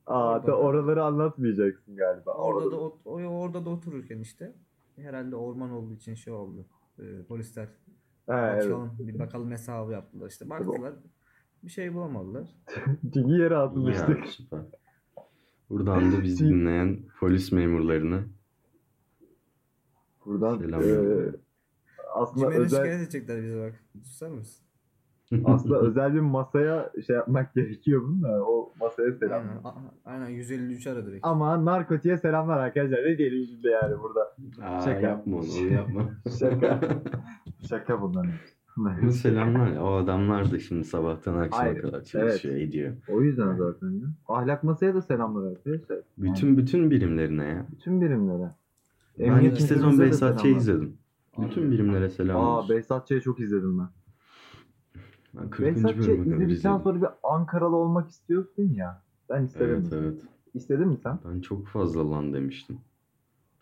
Aa, 0.05 0.47
da 0.47 0.57
oraları 0.57 1.03
anlatmayacaksın 1.03 1.95
galiba. 1.95 2.31
Orada 2.33 2.71
da 2.71 2.77
orada 3.09 3.65
da 3.65 3.69
otururken 3.69 4.19
işte 4.19 4.53
herhalde 4.95 5.35
orman 5.35 5.71
olduğu 5.71 5.93
için 5.93 6.15
şey 6.15 6.33
oldu. 6.33 6.65
Ee, 6.99 7.23
polisler 7.27 7.67
He, 8.25 8.33
evet. 8.33 8.63
bakalım 8.63 8.95
bir 8.99 9.19
bakalım 9.19 9.51
hesabı 9.51 9.91
yaptılar 9.91 10.29
işte. 10.29 10.49
Baktılar 10.49 10.93
bir 11.63 11.69
şey 11.71 11.93
bulamadılar. 11.93 12.47
Çünkü 13.13 13.31
yere 13.31 13.53
Ya 13.53 13.63
atmıştık. 13.63 14.25
süper. 14.27 14.61
Buradan 15.69 16.11
da 16.11 16.23
bizi 16.23 16.49
dinleyen 16.49 16.99
polis 17.19 17.51
memurlarına 17.51 18.23
Buradan 20.25 20.57
Selam 20.57 20.81
e, 20.81 21.31
aslında 22.13 22.39
Cimer'e 22.45 22.63
özel 22.63 22.77
şikayet 22.79 23.01
edecekler 23.01 23.43
bize 23.43 23.59
bak. 23.61 23.83
Susar 24.03 24.29
mısın? 24.29 24.65
Aslında 25.45 25.79
özel 25.81 26.13
bir 26.13 26.19
masaya 26.19 26.91
şey 27.07 27.15
yapmak 27.15 27.53
gerekiyor 27.55 28.01
bunun 28.03 28.23
da 28.23 28.43
o 28.45 28.73
masaya 28.79 29.11
selam. 29.13 29.43
Aynen, 29.63 29.89
aynen 30.05 30.29
153 30.35 30.87
ara 30.87 31.05
direkt. 31.05 31.27
Ama 31.27 31.65
narkotiğe 31.65 32.17
selamlar 32.17 32.57
arkadaşlar. 32.57 33.03
Ne 33.05 33.17
diyelim 33.17 33.45
şimdi 33.47 33.67
yani 33.67 33.95
burada. 34.01 34.19
Aa, 34.63 34.81
Şaka. 34.81 35.07
yapma 35.07 35.37
onu, 35.37 35.45
onu 35.61 35.73
yapma. 35.73 36.09
Şaka. 36.39 36.79
Şaka 37.69 38.01
bunların. 38.01 38.31
Bu 39.01 39.11
selamlar. 39.11 39.77
O 39.77 39.95
adamlar 39.95 40.51
da 40.51 40.59
şimdi 40.59 40.83
sabahtan 40.83 41.37
akşama 41.37 41.63
Hayır, 41.63 41.81
kadar 41.81 42.03
çalışıyor, 42.03 42.55
ediyor. 42.55 42.93
o 43.07 43.21
yüzden 43.21 43.55
zaten 43.55 43.89
ya. 43.89 44.05
Ahlak 44.27 44.63
masaya 44.63 44.93
da 44.93 45.01
selamlar 45.01 45.51
arkadaşlar. 45.51 45.97
Bütün 46.17 46.57
bütün 46.57 46.91
birimlerine 46.91 47.45
ya. 47.45 47.65
Bütün 47.71 48.01
birimlere. 48.01 48.51
Ben 49.19 49.23
Emniyet 49.25 49.53
iki 49.53 49.63
sezon 49.63 49.91
müdürümüze 49.93 50.25
de 50.25 50.29
Behzat 50.29 50.39
Ç'yi 50.39 50.61
selamlar. 50.61 50.61
izledim. 50.61 50.97
Bütün 51.37 51.71
birimlere 51.71 52.09
selam 52.09 52.37
Aa 52.37 52.57
olsun. 52.57 52.75
Behzat 52.75 53.07
Ç'yi 53.07 53.21
çok 53.21 53.39
izledim 53.39 53.79
ben. 53.79 53.87
Ben 55.33 55.49
40. 55.49 55.75
Behzat 55.75 55.91
Ç. 55.91 55.97
bölüme 55.97 56.23
kadar 56.23 56.35
izledikten 56.35 56.77
sonra 56.77 57.01
bir 57.01 57.07
Ankaralı 57.23 57.75
olmak 57.75 58.09
istiyorsun 58.09 58.63
ya. 58.73 59.01
Ben 59.29 59.43
istedim. 59.45 59.81
Evet 59.83 59.93
evet. 59.93 60.21
İstedin 60.53 60.87
mi 60.87 60.97
sen? 61.03 61.19
Ben 61.25 61.39
çok 61.41 61.67
fazla 61.67 62.11
lan 62.11 62.33
demiştim. 62.33 62.79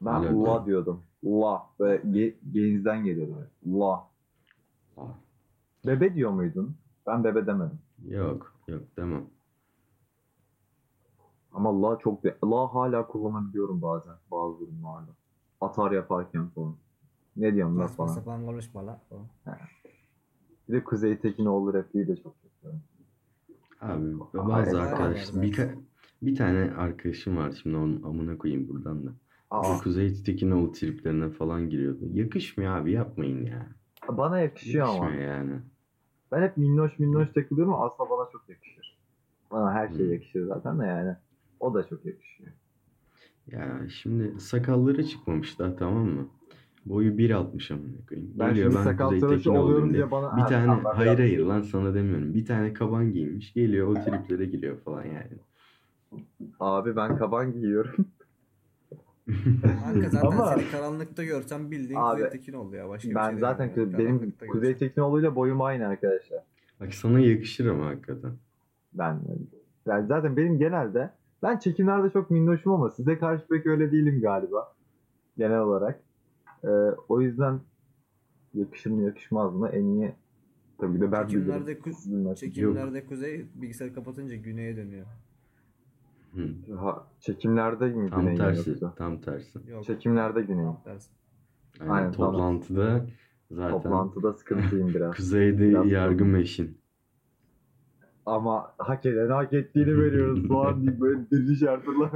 Ben 0.01 0.11
Hala 0.11 0.43
la 0.43 0.61
da. 0.61 0.65
diyordum. 0.65 1.03
La. 1.25 1.63
Böyle 1.79 2.03
ge- 2.03 2.35
genizden 2.51 3.03
geliyordu. 3.03 3.47
La. 3.67 4.07
Aa, 4.97 5.05
Bebe 5.85 6.13
diyor 6.15 6.31
muydun? 6.31 6.75
Ben 7.07 7.23
bebe 7.23 7.47
demedim. 7.47 7.79
Yok 8.07 8.53
yok 8.67 8.81
demem. 8.97 9.25
Ama 11.53 11.81
la 11.81 11.97
çok 11.97 12.23
de 12.23 12.37
la 12.43 12.73
hala 12.73 13.07
kullanabiliyorum 13.07 13.81
bazen 13.81 14.13
bazı 14.31 14.59
durumlarda. 14.59 15.11
Atar 15.61 15.91
yaparken 15.91 16.47
falan. 16.47 16.75
Ne 17.35 17.53
diyorum 17.55 17.79
la 17.79 17.87
Saçma 17.87 18.05
falan. 18.05 18.15
sapan 18.15 18.45
konuşma 18.45 18.87
la. 18.87 18.99
Bir 20.69 20.73
de 20.73 20.83
Kuzey 20.83 21.17
Tekinoğlu 21.19 21.73
repliği 21.73 22.07
de 22.07 22.15
çok 22.15 22.35
yapıyorum. 22.43 22.81
Abi 23.81 24.19
bazı 24.33 24.81
arkadaşlar 24.81 25.41
bir, 25.41 25.59
bir 26.21 26.35
tane 26.35 26.71
arkadaşım 26.73 27.37
var 27.37 27.59
şimdi 27.63 27.75
onun 27.77 28.03
amına 28.03 28.37
koyayım 28.37 28.67
buradan 28.69 29.05
da. 29.05 29.11
Aa, 29.51 29.77
Kuzey 29.77 30.23
Tekinoğlu 30.23 30.71
triplerine 30.71 31.29
falan 31.29 31.69
giriyordu. 31.69 31.99
Yakışmıyor 32.13 32.77
abi 32.77 32.91
yapmayın 32.91 33.45
ya. 33.45 33.67
bana 34.09 34.39
yakışıyor 34.39 34.87
ama. 34.87 34.93
Yakışmıyor 35.05 35.31
yani. 35.31 35.59
Ben 36.31 36.41
hep 36.41 36.57
minnoş 36.57 36.99
minnoş 36.99 37.29
takılıyorum 37.33 37.73
ama 37.73 37.85
aslında 37.85 38.09
bana 38.09 38.29
çok 38.31 38.49
yakışır. 38.49 38.97
Bana 39.51 39.73
her 39.73 39.87
şey 39.87 39.97
Hmm. 39.97 40.13
yakışır 40.13 40.45
zaten 40.47 40.79
de 40.79 40.85
yani. 40.85 41.15
O 41.59 41.73
da 41.73 41.87
çok 41.87 42.05
yakışıyor. 42.05 42.51
Ya 43.47 43.81
şimdi 43.89 44.39
sakalları 44.39 45.05
çıkmamış 45.05 45.59
daha 45.59 45.75
tamam 45.75 46.05
mı? 46.05 46.27
Boyu 46.89 47.11
1.60 47.11 47.73
amına 47.73 47.87
koyayım. 48.09 48.31
Ben 48.39 48.49
Geliyor 48.49 48.71
şimdi 48.71 48.85
ben 48.85 48.91
sakal 48.91 49.05
Kuzey 49.05 49.19
tıraşı 49.19 49.35
Tekinoğlu'yum 49.37 49.65
oluyorum 49.65 49.89
diye. 49.89 49.97
diye 49.97 50.11
bana... 50.11 50.37
Bir 50.37 50.41
Ha, 50.41 50.47
tane 50.47 50.65
tamam, 50.65 50.81
ben 50.85 50.95
hayır 50.97 51.19
hayır 51.19 51.39
lan 51.39 51.61
sana 51.61 51.93
demiyorum. 51.93 52.33
Bir 52.33 52.45
tane 52.45 52.73
kaban 52.73 53.13
giymiş 53.13 53.53
geliyor 53.53 53.87
o 53.87 53.93
triplere 54.05 54.45
giriyor 54.45 54.77
falan 54.77 55.03
yani. 55.05 55.37
Abi 56.59 56.95
ben 56.95 57.17
kaban 57.17 57.53
giyiyorum. 57.53 57.95
Kanka 59.83 60.09
zaten 60.09 60.27
Ama- 60.27 60.45
seni 60.55 60.71
karanlıkta 60.71 61.23
görsem 61.23 61.71
bildiğin 61.71 61.99
Abi, 61.99 62.15
Kuzey 62.23 62.29
Tekin 62.29 62.53
oldu 62.53 62.75
ya. 62.75 62.89
Başka 62.89 63.09
bir 63.09 63.15
ben 63.15 63.29
şey 63.29 63.39
zaten 63.39 63.69
demiyorum. 63.69 63.97
benim 63.99 64.17
Karanlıkta 64.17 64.47
Kuzey 64.47 64.71
görsem. 64.71 64.87
Tekinoğlu'yla 64.87 65.35
boyum 65.35 65.61
aynı 65.61 65.87
arkadaşlar. 65.87 66.39
Bak 66.79 66.93
sana 66.93 67.19
yakışır 67.19 67.65
ama 67.67 67.85
hakikaten. 67.85 68.31
Ben 68.93 69.19
yani 69.85 70.07
zaten 70.07 70.37
benim 70.37 70.57
genelde 70.59 71.09
ben 71.43 71.57
çekimlerde 71.57 72.09
çok 72.09 72.31
minnoşum 72.31 72.71
ama 72.71 72.89
size 72.89 73.17
karşı 73.17 73.47
pek 73.47 73.65
öyle 73.65 73.91
değilim 73.91 74.21
galiba. 74.21 74.73
Genel 75.37 75.59
olarak. 75.59 75.99
Ee, 76.63 76.67
o 77.09 77.21
yüzden 77.21 77.59
yakışır 78.53 78.91
mı 78.91 79.03
yakışmaz 79.03 79.53
mı 79.55 79.69
en 79.69 79.85
iyi 79.85 80.11
tabii 80.77 80.93
ki 80.95 81.01
de 81.01 81.11
ben. 81.11 81.27
Çekimlerde, 81.27 81.73
ku- 81.73 81.93
Sizin 81.93 82.25
nasıl- 82.25 82.35
çekimlerde 82.45 83.05
kuzey 83.05 83.45
bilgisayar 83.55 83.93
kapatınca 83.93 84.35
güneye 84.35 84.77
dönüyor. 84.77 85.05
Hı. 86.35 86.75
Ha, 86.75 87.07
çekimlerde 87.19 87.85
mi 87.89 88.09
Tam 88.09 88.21
güney 88.21 88.35
tersi. 88.37 88.69
yoksa? 88.69 88.93
Tam 88.95 89.21
tersi. 89.21 89.59
Yok. 89.71 89.83
Çekimlerde 89.83 90.41
güney. 90.41 90.65
tam 90.65 90.81
tersi. 90.83 91.09
Aynen, 91.79 91.91
Aynen, 91.93 92.11
tamam. 92.11 92.31
toplantıda 92.31 93.05
zaten 93.51 93.71
Toplantıda 93.83 94.33
sıkıntıyım 94.33 94.87
biraz. 94.95 95.15
kuzeyde 95.15 95.69
Biraz 95.69 95.91
yargı 95.91 96.25
meşin. 96.25 96.77
Ama 98.25 98.73
hak 98.77 99.05
eden 99.05 99.29
hak 99.29 99.53
ettiğini 99.53 99.97
veriyoruz 100.01 100.47
falan 100.47 100.87
deyip 100.87 101.01
böyle 101.01 101.29
Diriliş 101.31 101.61
Ertuğrul'a. 101.63 102.11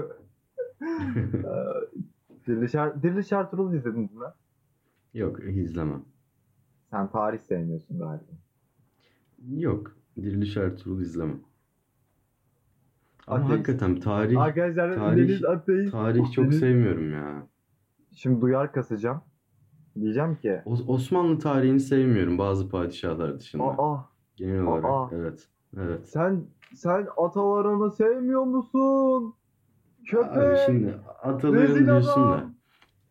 Diriliş, 2.48 2.76
Er- 2.76 3.04
Diriliş 3.04 3.32
Ertuğrul'u 3.32 3.76
izlediniz 3.76 4.14
mi? 4.14 4.26
Yok 5.14 5.40
izlemem. 5.44 6.02
Sen 6.92 7.12
tarih 7.12 7.40
sevmiyorsun 7.40 8.00
galiba. 8.00 8.32
Yok. 9.50 9.96
Diriliş 10.18 10.58
Ertuğrul 10.58 11.02
izlemem. 11.02 11.40
Ama 13.28 13.38
Ateist. 13.46 13.54
hakikaten 13.54 14.00
tarih 14.00 14.42
Arkadaşlar 14.42 14.92
tarih- 14.98 15.18
Deniz 15.18 15.46
Ateist. 15.46 15.92
tarih 15.92 16.32
çok 16.32 16.46
Deniz- 16.46 16.60
sevmiyorum 16.60 17.14
ya. 17.14 17.48
Şimdi 18.12 18.42
duyar 18.42 18.72
kasacağım. 18.74 19.22
Diyeceğim 20.00 20.36
ki 20.36 20.62
Os- 20.66 20.88
Osmanlı 20.88 21.40
tarihini 21.40 21.80
sevmiyorum 21.80 22.38
bazı 22.38 22.70
padişahlar 22.70 23.40
dışında. 23.40 23.64
aa 23.64 24.10
Genel 24.36 24.62
olarak 24.64 24.86
aa. 24.86 25.10
evet. 25.16 25.48
Evet. 25.78 26.08
sen 26.10 26.44
sen 26.76 27.08
atalarını 27.18 27.92
sevmiyor 27.92 28.44
musun? 28.44 29.34
Köpek, 30.08 30.38
Abi 30.38 30.58
şimdi 30.66 30.96
ataların 31.24 31.62
rezil 31.62 31.86
diyorsun 31.86 32.24
da. 32.24 32.28
adam, 32.28 32.54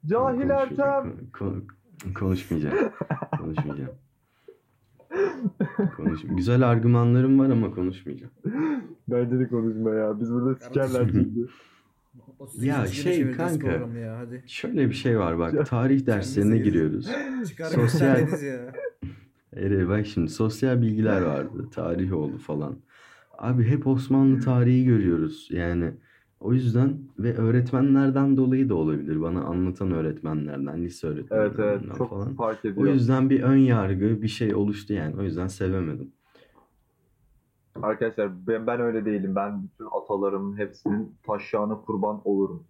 cahil 0.06 0.48
Konuşmayacağım, 0.48 1.06
Ertem. 1.08 1.30
kon- 1.38 1.64
kon- 2.04 2.12
konuşmayacağım. 2.14 2.76
konuşmayacağım. 3.38 3.90
Konuş 5.96 6.20
Güzel 6.22 6.68
argümanlarım 6.68 7.38
var 7.38 7.50
ama 7.50 7.70
konuşmayacağım. 7.70 8.32
Bence 9.08 9.38
de 9.38 9.48
konuşma 9.48 9.90
ya. 9.94 10.20
Biz 10.20 10.32
burada 10.32 10.54
sikerler 10.54 11.08
çünkü. 11.12 11.46
O 12.38 12.46
Ya 12.60 12.86
şey 12.86 13.32
kanka. 13.32 13.66
Ya, 13.98 14.18
hadi. 14.18 14.44
Şöyle 14.46 14.88
bir 14.88 14.94
şey 14.94 15.18
var 15.18 15.38
bak. 15.38 15.66
Tarih 15.66 16.06
derslerine 16.06 16.58
giriyoruz. 16.58 17.08
Sosyal-. 17.74 18.26
Evet 19.52 19.88
bak 19.88 20.06
şimdi 20.06 20.30
sosyal 20.30 20.82
bilgiler 20.82 21.22
vardı. 21.22 21.68
Tarih 21.74 22.12
oldu 22.12 22.38
falan. 22.38 22.76
Abi 23.38 23.64
hep 23.64 23.86
Osmanlı 23.86 24.40
tarihi 24.40 24.84
görüyoruz. 24.84 25.48
Yani 25.50 25.92
o 26.40 26.52
yüzden 26.52 26.98
ve 27.18 27.36
öğretmenlerden 27.36 28.36
dolayı 28.36 28.68
da 28.68 28.74
olabilir. 28.74 29.22
Bana 29.22 29.44
anlatan 29.44 29.90
öğretmenlerden, 29.90 30.82
lise 30.82 31.08
Evet 31.08 31.18
evet 31.18 31.30
öğretmenlerinden 31.30 31.94
çok 31.94 32.10
falan. 32.10 32.34
fark 32.34 32.64
O 32.64 32.68
ediyor. 32.68 32.92
yüzden 32.92 33.30
bir 33.30 33.42
ön 33.42 33.56
yargı, 33.56 34.22
bir 34.22 34.28
şey 34.28 34.54
oluştu 34.54 34.92
yani. 34.92 35.16
O 35.16 35.22
yüzden 35.22 35.46
sevemedim. 35.46 36.12
Arkadaşlar 37.82 38.46
ben, 38.46 38.66
ben 38.66 38.80
öyle 38.80 39.04
değilim. 39.04 39.36
Ben 39.36 39.62
bütün 39.62 39.86
atalarımın 40.02 40.58
hepsinin 40.58 41.14
taşağına 41.26 41.80
kurban 41.80 42.20
olurum. 42.24 42.64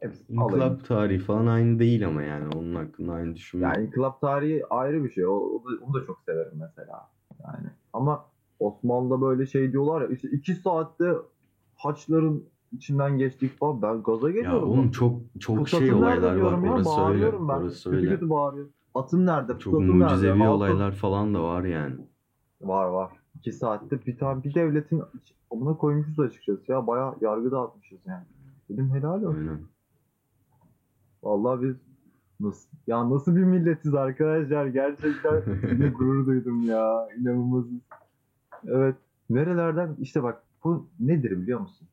Hepsi 0.00 0.24
alayım. 0.32 0.42
İnkılap 0.42 0.86
tarihi 0.86 1.18
falan 1.18 1.46
aynı 1.46 1.78
değil 1.78 2.06
ama 2.06 2.22
yani 2.22 2.48
onun 2.56 2.74
hakkında 2.74 3.12
aynı 3.12 3.34
düşünme. 3.34 3.64
Yani 3.64 3.86
inkılap 3.86 4.20
tarihi 4.20 4.66
ayrı 4.70 5.04
bir 5.04 5.10
şey. 5.10 5.26
O, 5.26 5.30
o 5.30 5.64
da, 5.64 5.84
onu 5.84 5.94
da 5.94 6.06
çok 6.06 6.22
severim 6.26 6.52
mesela. 6.60 7.10
Yani 7.44 7.68
ama 7.92 8.24
Osmanlı'da 8.60 9.20
böyle 9.20 9.46
şey 9.46 9.72
diyorlar 9.72 10.00
ya 10.00 10.08
işte 10.08 10.28
iki 10.28 10.54
saatte 10.54 11.12
haçların 11.76 12.44
içinden 12.76 13.18
geçtik 13.18 13.58
falan. 13.58 13.82
Ben 13.82 14.02
gaza 14.02 14.28
ya 14.30 14.34
geliyorum. 14.34 14.68
oğlum 14.70 14.90
çok 14.90 15.20
çok 15.40 15.58
Pusatım 15.58 15.86
şey 15.86 15.94
olaylar 15.94 16.36
var. 16.36 16.62
ya, 16.62 16.72
Orası 16.72 17.00
öyle. 17.00 17.32
ben. 17.32 17.38
Orası 17.38 17.90
kötü 17.90 17.96
öyle. 17.96 18.08
kötü 18.08 18.30
bağırıyorum. 18.30 18.72
Atım 18.94 19.26
nerede? 19.26 19.52
Çok 19.58 19.72
Pusatım 19.74 19.88
nerede? 20.00 20.04
mucizevi 20.12 20.32
Altın- 20.32 20.46
olaylar 20.56 20.92
falan 20.92 21.34
da 21.34 21.42
var 21.42 21.64
yani. 21.64 21.94
Var 22.60 22.86
var. 22.88 23.12
İki 23.34 23.52
saatte 23.52 24.06
bir 24.06 24.18
tane 24.18 24.44
bir 24.44 24.54
devletin 24.54 25.02
buna 25.50 25.76
koymuşuz 25.76 26.20
açıkçası 26.20 26.72
ya. 26.72 26.86
Bayağı 26.86 27.14
yargı 27.20 27.50
dağıtmışız 27.50 27.98
yani. 28.06 28.24
Dedim 28.70 28.90
helal 28.94 29.22
olsun. 29.22 29.38
Aynen. 29.48 29.60
Vallahi 31.22 31.62
biz 31.62 31.76
nasıl, 32.40 32.68
ya 32.86 33.10
nasıl 33.10 33.36
bir 33.36 33.44
milletiz 33.44 33.94
arkadaşlar 33.94 34.66
gerçekten 34.66 35.42
yine 35.72 35.88
gurur 35.88 36.26
duydum 36.26 36.62
ya 36.62 37.08
inanılmaz. 37.20 37.64
Evet 38.66 38.96
nerelerden 39.30 39.96
işte 40.00 40.22
bak 40.22 40.42
bu 40.64 40.86
nedir 41.00 41.30
biliyor 41.42 41.60
musun? 41.60 41.88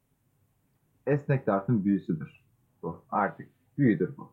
Esnek 1.08 1.48
dartın 1.48 1.86
büyüsüdür 1.86 2.44
bu 2.84 3.02
artık 3.10 3.48
büyüdür 3.78 4.18
bu. 4.18 4.32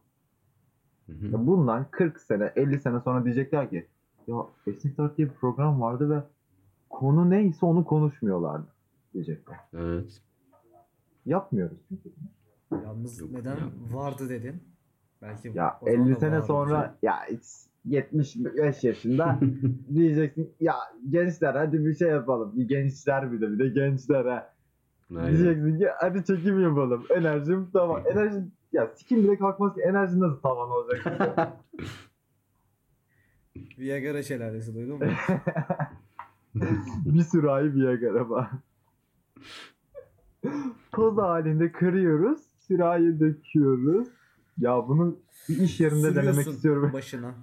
Hı 1.06 1.12
hı. 1.12 1.46
Bundan 1.46 1.86
40 1.90 2.20
sene 2.20 2.52
50 2.56 2.80
sene 2.80 3.00
sonra 3.00 3.24
diyecekler 3.24 3.70
ki 3.70 3.86
ya 4.26 4.36
esnek 4.66 4.98
dart 4.98 5.16
diye 5.18 5.28
bir 5.28 5.34
program 5.34 5.80
vardı 5.80 6.10
ve 6.10 6.22
konu 6.90 7.30
neyse 7.30 7.66
onu 7.66 7.84
konuşmuyorlardı 7.84 8.66
diyecekler. 9.14 9.56
Evet. 9.74 10.22
Yapmıyoruz 11.26 11.78
çünkü. 11.88 12.10
Yalnız 12.84 13.20
Yok, 13.20 13.30
neden 13.32 13.50
yapmıyoruz. 13.50 13.94
vardı 13.94 14.28
dedin? 14.28 14.62
Belki 15.22 15.48
Ya 15.54 15.78
o 15.80 15.86
zaman 15.90 16.06
50 16.06 16.14
da 16.14 16.20
sene 16.20 16.32
vardı. 16.34 16.46
sonra 16.46 16.94
ya 17.02 17.14
75 17.84 18.84
yaşında 18.84 19.38
diyeceksin 19.94 20.52
ya 20.60 20.74
gençler 21.10 21.54
hadi 21.54 21.84
bir 21.86 21.94
şey 21.94 22.08
yapalım. 22.10 22.52
Bir 22.56 22.68
gençler 22.68 23.32
bir 23.32 23.40
de 23.40 23.50
bir 23.52 23.58
de 23.58 23.68
gençler 23.68 24.24
ha. 24.24 24.52
Aynen. 25.16 25.38
Diyeceksin 25.38 25.78
ki 25.78 25.88
hadi 25.98 26.24
çekim 26.24 26.62
yapalım. 26.62 27.06
Enerjim 27.16 27.70
tamam. 27.72 28.02
Enerjim 28.12 28.52
ya 28.72 28.90
sikim 28.96 29.24
bile 29.24 29.38
kalkmaz 29.38 29.74
ki 29.74 29.80
enerjin 29.80 30.20
nasıl 30.20 30.40
tavan 30.40 30.70
olacak? 30.70 31.06
Viagra 33.78 34.22
şelalesi 34.22 34.74
duydun 34.74 34.98
mu? 34.98 35.04
bir 37.04 37.22
sürahi 37.22 37.74
Viagra 37.74 38.30
var. 38.30 38.50
Toz 40.92 41.18
halinde 41.18 41.72
kırıyoruz. 41.72 42.40
Sürahiye 42.58 43.20
döküyoruz. 43.20 44.08
Ya 44.58 44.88
bunu 44.88 45.16
bir 45.48 45.58
iş 45.58 45.80
yerinde 45.80 46.02
denemek 46.02 46.24
Sürüyorsun 46.24 46.52
istiyorum. 46.52 46.92
Başına. 46.92 47.34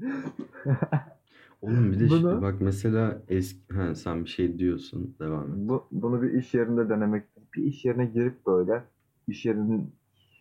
Oğlum 1.62 1.92
bir 1.92 2.00
de 2.00 2.08
Bunu- 2.10 2.18
şimdi 2.30 2.42
bak 2.42 2.60
mesela 2.60 3.22
eski 3.28 3.74
ha, 3.74 3.94
sen 3.94 4.24
bir 4.24 4.28
şey 4.30 4.58
diyorsun 4.58 5.16
devam 5.20 5.42
et. 5.44 5.54
Bu, 5.56 5.86
bunu 5.92 6.22
bir 6.22 6.32
iş 6.32 6.54
yerinde 6.54 6.88
denemek. 6.88 7.24
Bir 7.56 7.62
iş 7.64 7.84
yerine 7.84 8.06
girip 8.06 8.46
böyle 8.46 8.84
iş 9.28 9.46
yerinin 9.46 9.94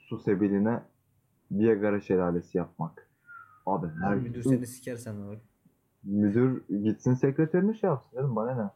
su 0.08 0.19
sebiline 0.19 0.84
Viagra 1.51 2.01
şelalesi 2.01 2.58
yapmak. 2.58 3.08
Abi 3.65 3.88
her 4.01 4.15
Müdür 4.15 4.43
seni 4.43 4.67
sikersen 4.67 5.15
bak. 5.27 5.38
müdür 6.03 6.62
gitsin 6.84 7.13
sekreterini 7.13 7.75
şey 7.75 7.89
yapsın 7.89 8.17
canım 8.17 8.36
bana 8.36 8.55
ne? 8.63 8.69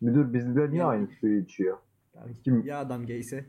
Müdür 0.00 0.32
bizde 0.32 0.70
niye 0.70 0.84
aynı 0.84 1.06
suyu 1.20 1.40
içiyor? 1.40 1.76
Yani 2.14 2.32
Kim- 2.44 2.64
Ya 2.66 2.78
adam 2.80 3.06
gayse. 3.06 3.44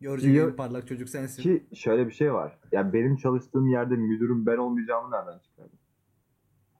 Görecek 0.00 0.34
Ya- 0.36 0.56
parlak 0.56 0.86
çocuk 0.88 1.08
sensin. 1.08 1.42
Ki 1.42 1.66
şöyle 1.74 2.06
bir 2.06 2.12
şey 2.12 2.32
var. 2.32 2.58
Ya 2.72 2.92
benim 2.92 3.16
çalıştığım 3.16 3.66
yerde 3.68 3.96
müdürüm 3.96 4.46
ben 4.46 4.56
olmayacağımı 4.56 5.10
nereden 5.10 5.38
çıkardın? 5.38 5.77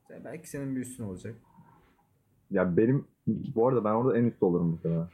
Belki 0.09 0.49
senin 0.49 0.75
bir 0.75 0.81
üstün 0.81 1.03
olacak. 1.03 1.35
Ya 2.51 2.77
benim 2.77 3.05
bu 3.27 3.67
arada 3.67 3.83
ben 3.83 3.93
orada 3.93 4.17
en 4.17 4.23
üstte 4.23 4.45
olurum 4.45 4.67
muhtemelen. 4.67 5.07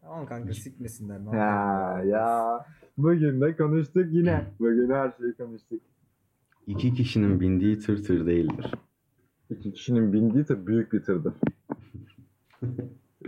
Tamam 0.00 0.26
kanka 0.26 0.52
sikmesinler. 0.54 1.18
ne 1.18 1.36
yapalım? 1.36 2.08
ya 2.08 2.66
bugün 2.98 3.40
de 3.40 3.56
konuştuk 3.56 4.06
yine. 4.10 4.46
Bugün 4.60 4.90
her 4.90 5.12
şeyi 5.20 5.32
konuştuk. 5.34 5.80
İki 6.66 6.94
kişinin 6.94 7.40
bindiği 7.40 7.78
tır 7.78 8.04
tır 8.04 8.26
değildir. 8.26 8.74
İki 9.50 9.72
kişinin 9.72 10.12
bindiği 10.12 10.44
tır 10.44 10.66
büyük 10.66 10.92
bir 10.92 11.02
tırdır. 11.02 11.34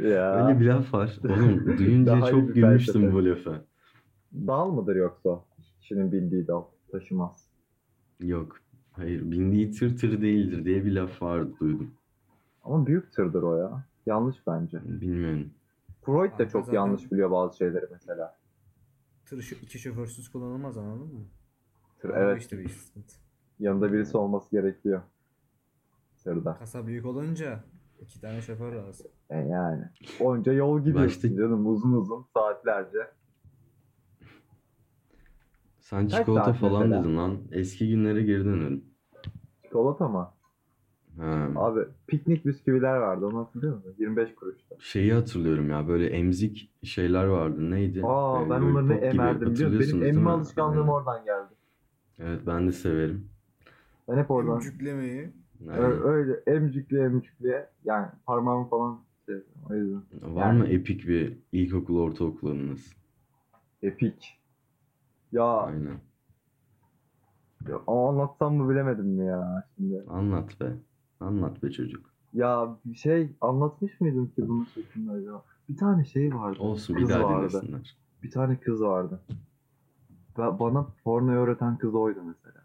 ya. 0.00 0.46
Öyle 0.46 0.60
bir 0.60 0.66
laf 0.66 0.94
var. 0.94 1.18
Oğlum 1.24 1.78
duyunca 1.78 2.26
çok 2.26 2.54
gülmüştüm 2.54 3.12
bu 3.12 3.24
lafa. 3.24 3.64
Dal 4.46 4.70
mıdır 4.70 4.96
yoksa? 4.96 5.44
İki 5.58 5.78
kişinin 5.80 6.12
bindiği 6.12 6.46
dal. 6.46 6.64
Taşımaz. 6.92 7.48
Yok. 8.20 8.63
Hayır 8.96 9.30
bindiği 9.30 9.70
tır 9.70 9.96
tır 9.98 10.22
değildir 10.22 10.64
diye 10.64 10.84
bir 10.84 10.92
laf 10.92 11.22
vardı 11.22 11.52
duydum. 11.60 11.90
Ama 12.64 12.86
büyük 12.86 13.12
tırdır 13.12 13.42
o 13.42 13.56
ya. 13.56 13.84
Yanlış 14.06 14.36
bence. 14.46 14.80
Bilmiyorum. 14.84 15.50
Freud 16.02 16.24
da 16.32 16.36
Kanka 16.36 16.48
çok 16.48 16.64
zaten- 16.66 16.76
yanlış 16.78 17.12
biliyor 17.12 17.30
bazı 17.30 17.56
şeyleri 17.56 17.86
mesela. 17.90 18.36
Tır 19.26 19.42
şu 19.42 19.54
iki 19.54 19.78
şoförsüz 19.78 20.28
kullanılmaz 20.28 20.78
anladın 20.78 21.14
mı? 21.14 21.24
Tır, 21.98 22.08
O 22.10 22.12
evet. 22.16 22.42
işte 22.42 22.58
bir 22.58 22.68
sıkıntı. 22.68 23.14
Yanında 23.60 23.92
birisi 23.92 24.16
olması 24.16 24.50
gerekiyor. 24.50 25.02
Tırda. 26.24 26.56
Kasa 26.58 26.86
büyük 26.86 27.06
olunca 27.06 27.64
iki 28.00 28.20
tane 28.20 28.42
şoför 28.42 28.72
lazım. 28.72 29.06
E 29.30 29.38
yani. 29.38 29.84
Onca 30.20 30.52
yol 30.52 30.78
gidiyorsun 30.78 31.04
Başta- 31.06 31.36
canım 31.36 31.66
uzun 31.66 31.92
uzun 31.92 32.26
saatlerce. 32.34 32.98
Sen 35.84 36.08
Kaç 36.08 36.20
çikolata 36.20 36.44
saat 36.44 36.60
falan 36.60 36.82
mesela? 36.82 37.04
dedin 37.04 37.16
lan. 37.16 37.38
Eski 37.52 37.88
günlere 37.90 38.22
geri 38.22 38.44
dönelim. 38.44 38.84
Çikolata 39.64 40.08
mı? 40.08 40.30
Ha. 41.18 41.48
Abi 41.56 41.80
piknik 42.06 42.46
bisküviler 42.46 42.96
vardı 42.96 43.26
onu 43.26 43.38
hatırlıyor 43.38 43.76
musun? 43.76 43.94
25 43.98 44.34
kuruşta. 44.34 44.76
Şeyi 44.80 45.12
hatırlıyorum 45.12 45.70
ya 45.70 45.88
böyle 45.88 46.06
emzik 46.06 46.70
şeyler 46.82 47.24
vardı. 47.24 47.70
Neydi? 47.70 48.02
Aa 48.02 48.40
Ee, 48.46 48.50
ben 48.50 48.60
onları 48.62 48.88
ne 48.88 48.94
lollipop 48.94 49.02
gibi. 49.02 49.06
emerdim 49.06 49.54
biliyor 49.54 49.70
musun? 49.70 49.80
Benim 49.80 49.80
Hatırlıyorsunuz 49.80 50.02
değil 50.02 50.16
emme 50.16 50.30
alışkanlığım 50.30 50.78
Aynen. 50.80 50.92
oradan 50.92 51.24
geldi. 51.24 51.54
Evet 52.18 52.40
ben 52.46 52.66
de 52.68 52.72
severim. 52.72 53.28
Ben 54.08 54.16
hep 54.16 54.30
oradan 54.30 54.54
Emcüklemeyi. 54.54 55.32
Aynen. 55.70 55.80
Ö- 55.84 56.04
öyle 56.04 56.32
emcikli 56.46 56.98
emcikli 56.98 57.66
yani 57.84 58.06
parmağımı 58.26 58.68
falan 58.68 59.00
şey, 59.26 59.36
o 59.70 59.74
yüzden. 59.74 60.02
Var 60.22 60.52
mı 60.52 60.66
epik 60.66 61.08
bir 61.08 61.38
ilkokul 61.52 61.98
ortaokul 61.98 62.50
anınız? 62.50 62.92
Epik. 63.82 64.40
Ya, 65.34 65.44
Aynen. 65.44 66.00
ya 67.68 67.80
ama 67.86 68.08
anlatsam 68.08 68.54
mı 68.54 68.70
bilemedim 68.70 69.06
mi 69.06 69.26
ya 69.26 69.64
şimdi. 69.76 70.04
Anlat 70.08 70.60
be. 70.60 70.72
Anlat 71.20 71.62
be 71.62 71.70
çocuk. 71.70 72.10
Ya 72.32 72.76
bir 72.84 72.94
şey 72.94 73.36
anlatmış 73.40 74.00
mıydım 74.00 74.26
ki 74.26 74.48
bunun 74.48 74.64
şeklinde 74.64 75.10
acaba? 75.12 75.44
Bir 75.68 75.76
tane 75.76 76.04
şey 76.04 76.34
vardı. 76.34 76.58
Olsun 76.60 76.96
bir 76.96 77.00
kız 77.00 77.10
daha 77.10 77.24
vardı. 77.24 77.50
dinlesinler. 77.52 77.96
Bir 78.22 78.30
tane 78.30 78.60
kız 78.60 78.82
vardı. 78.82 79.20
Ve 80.38 80.58
bana 80.58 80.86
pornoyu 81.04 81.38
öğreten 81.38 81.78
kız 81.78 81.94
oydu 81.94 82.20
mesela. 82.26 82.64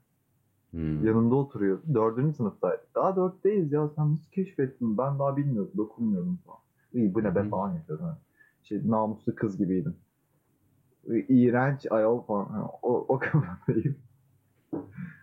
Hmm. 0.71 1.05
Yanımda 1.05 1.35
oturuyordu. 1.35 1.83
Dördüncü 1.93 2.37
sınıftaydı. 2.37 2.81
Daha 2.95 3.15
dörtteyiz 3.15 3.71
ya 3.71 3.89
sen 3.95 4.11
nasıl 4.13 4.31
keşfettin? 4.31 4.97
Ben 4.97 5.19
daha 5.19 5.37
bilmiyordum. 5.37 5.73
Dokunmuyordum 5.77 6.39
falan. 6.45 6.59
İyi 6.93 7.13
bu 7.13 7.23
ne 7.23 7.35
be 7.35 7.49
falan 7.49 7.73
yapıyordum. 7.73 8.05
Şey, 8.63 8.81
namuslu 8.89 9.35
kız 9.35 9.57
gibiydim. 9.57 9.95
İğrenç 11.07 11.91
ayol 11.91 12.21
falan. 12.21 12.69
O, 12.81 13.05
o 13.07 13.19
kafadayım. 13.19 13.95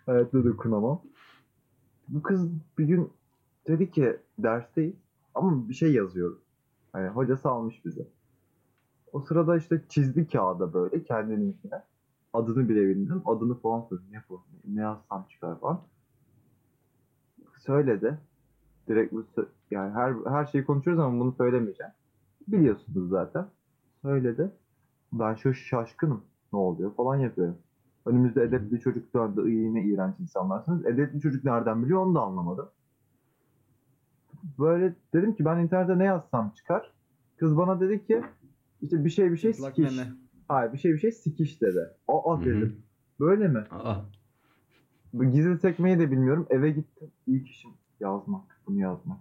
Hayatta 0.06 0.44
dokunamam. 0.44 1.02
Bu 2.08 2.22
kız 2.22 2.50
bir 2.78 2.84
gün 2.84 3.12
dedi 3.68 3.90
ki 3.90 4.16
dersteyiz 4.38 4.94
ama 5.34 5.68
bir 5.68 5.74
şey 5.74 5.92
yazıyoruz. 5.92 6.38
Hani 6.92 7.08
hocası 7.08 7.48
almış 7.48 7.84
bize. 7.84 8.08
O 9.12 9.20
sırada 9.20 9.56
işte 9.56 9.82
çizdi 9.88 10.28
kağıda 10.28 10.72
böyle 10.72 11.04
kendininkine. 11.04 11.82
Adını 12.32 12.68
bile 12.68 12.88
bilmiyorum. 12.88 13.22
Adını 13.26 13.54
falan 13.54 13.80
söyledim. 13.80 14.08
Ne 14.12 14.22
bu? 14.28 14.42
Ne 14.64 14.80
yazsam 14.80 15.26
çıkar 15.30 15.60
falan. 15.60 15.80
Söyledi. 17.58 18.18
Direkt 18.88 19.12
bu 19.12 19.24
yani 19.70 19.92
her 19.92 20.14
her 20.26 20.46
şeyi 20.46 20.64
konuşuyoruz 20.64 21.04
ama 21.04 21.20
bunu 21.20 21.32
söylemeyeceğim. 21.32 21.92
Biliyorsunuz 22.48 23.10
zaten. 23.10 23.46
Söyledi. 24.02 24.50
Ben 25.12 25.34
şu 25.34 25.54
şaşkınım. 25.54 26.24
Ne 26.52 26.58
oluyor 26.58 26.94
falan 26.94 27.16
yapıyorum. 27.16 27.58
Önümüzde 28.06 28.42
edepli 28.42 28.80
çocuk 28.80 29.14
döndü. 29.14 29.50
İyi 29.50 29.74
ne 29.74 29.84
iğrenç 29.84 30.14
insanlarsınız. 30.20 30.86
Edepli 30.86 31.20
çocuk 31.20 31.44
nereden 31.44 31.82
biliyor 31.84 32.06
onu 32.06 32.14
da 32.14 32.20
anlamadım. 32.20 32.68
Böyle 34.58 34.94
dedim 35.14 35.34
ki 35.34 35.44
ben 35.44 35.58
internette 35.58 35.98
ne 35.98 36.04
yazsam 36.04 36.50
çıkar. 36.56 36.92
Kız 37.36 37.56
bana 37.56 37.80
dedi 37.80 38.06
ki 38.06 38.22
işte 38.82 39.04
bir 39.04 39.10
şey 39.10 39.32
bir 39.32 39.36
şey 39.36 39.52
Çıplak 39.52 39.74
sikiş. 39.74 39.96
meme. 39.96 40.10
Hayır 40.48 40.72
bir 40.72 40.78
şey 40.78 40.92
bir 40.92 40.98
şey 40.98 41.12
sikiş 41.12 41.62
dedi. 41.62 41.80
Aa 42.08 42.36
Hı 42.36 42.40
hı. 42.40 42.44
dedim. 42.44 42.82
Böyle 43.20 43.48
mi? 43.48 43.64
Aa, 43.70 43.94
Bu 45.12 45.24
Gizli 45.24 45.58
sekmeyi 45.58 45.98
de 45.98 46.10
bilmiyorum. 46.10 46.46
Eve 46.50 46.70
gittim. 46.70 47.10
İlk 47.26 47.48
işim 47.48 47.70
yazmak. 48.00 48.60
Bunu 48.66 48.80
yazmak. 48.80 49.18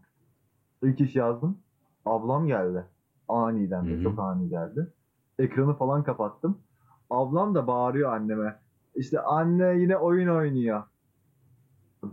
İlk 0.84 1.02
iş 1.02 1.16
yazdım. 1.16 1.58
Ablam 2.06 2.48
geldi. 2.48 2.86
Aniden 3.28 3.86
de 3.86 3.92
Hı 3.94 3.98
hı. 3.98 4.04
çok 4.04 4.20
ani 4.20 4.50
geldi. 4.50 4.94
Ekranı 5.40 5.74
falan 5.74 6.04
kapattım. 6.04 6.58
Ablam 7.10 7.56
da 7.56 7.68
bağırıyor 7.68 8.14
anneme. 8.14 8.60
İşte 8.96 9.20
anne 9.20 9.80
yine 9.80 9.98
oyun 9.98 10.28
oynuyor. 10.28 10.84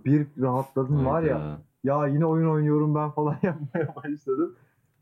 Bir 0.05 0.27
rahatladım 0.41 1.07
var 1.07 1.23
ya. 1.23 1.41
Hayda. 1.41 1.61
Ya 1.85 2.07
yine 2.07 2.27
oyun 2.27 2.49
oynuyorum 2.49 2.95
ben 2.95 3.11
falan 3.11 3.37
yapmaya 3.43 3.95
başladım. 3.97 4.57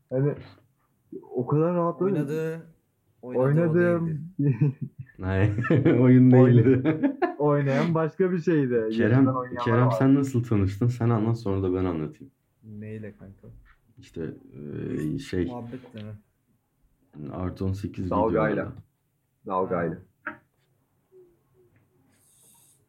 Hani 0.09 0.33
o 1.35 1.47
kadar 1.47 1.75
rahatladım. 1.75 2.13
Oynadı. 2.13 2.61
Oynadım. 3.21 4.19
Hayır, 5.21 5.55
oyun 6.01 6.31
değildi. 6.31 7.15
Oynayan 7.39 7.93
başka 7.93 8.31
bir 8.31 8.39
şeydi. 8.39 8.89
Kerem, 8.91 9.29
Kerem 9.63 9.87
var. 9.87 9.91
sen 9.91 10.15
nasıl 10.15 10.43
tanıştın? 10.43 10.87
Sen 10.87 11.09
anlat 11.09 11.37
sonra 11.39 11.63
da 11.63 11.73
ben 11.73 11.85
anlatayım. 11.85 12.31
Neyle 12.63 13.13
kanka? 13.17 13.47
İşte 13.97 14.33
şey 15.29 15.45
Muhabbetle 15.45 16.03
mi? 16.03 16.11
Artı 17.31 17.65
18 17.65 18.09
Dalgayla. 18.09 18.71
Dalgayla. 19.45 19.97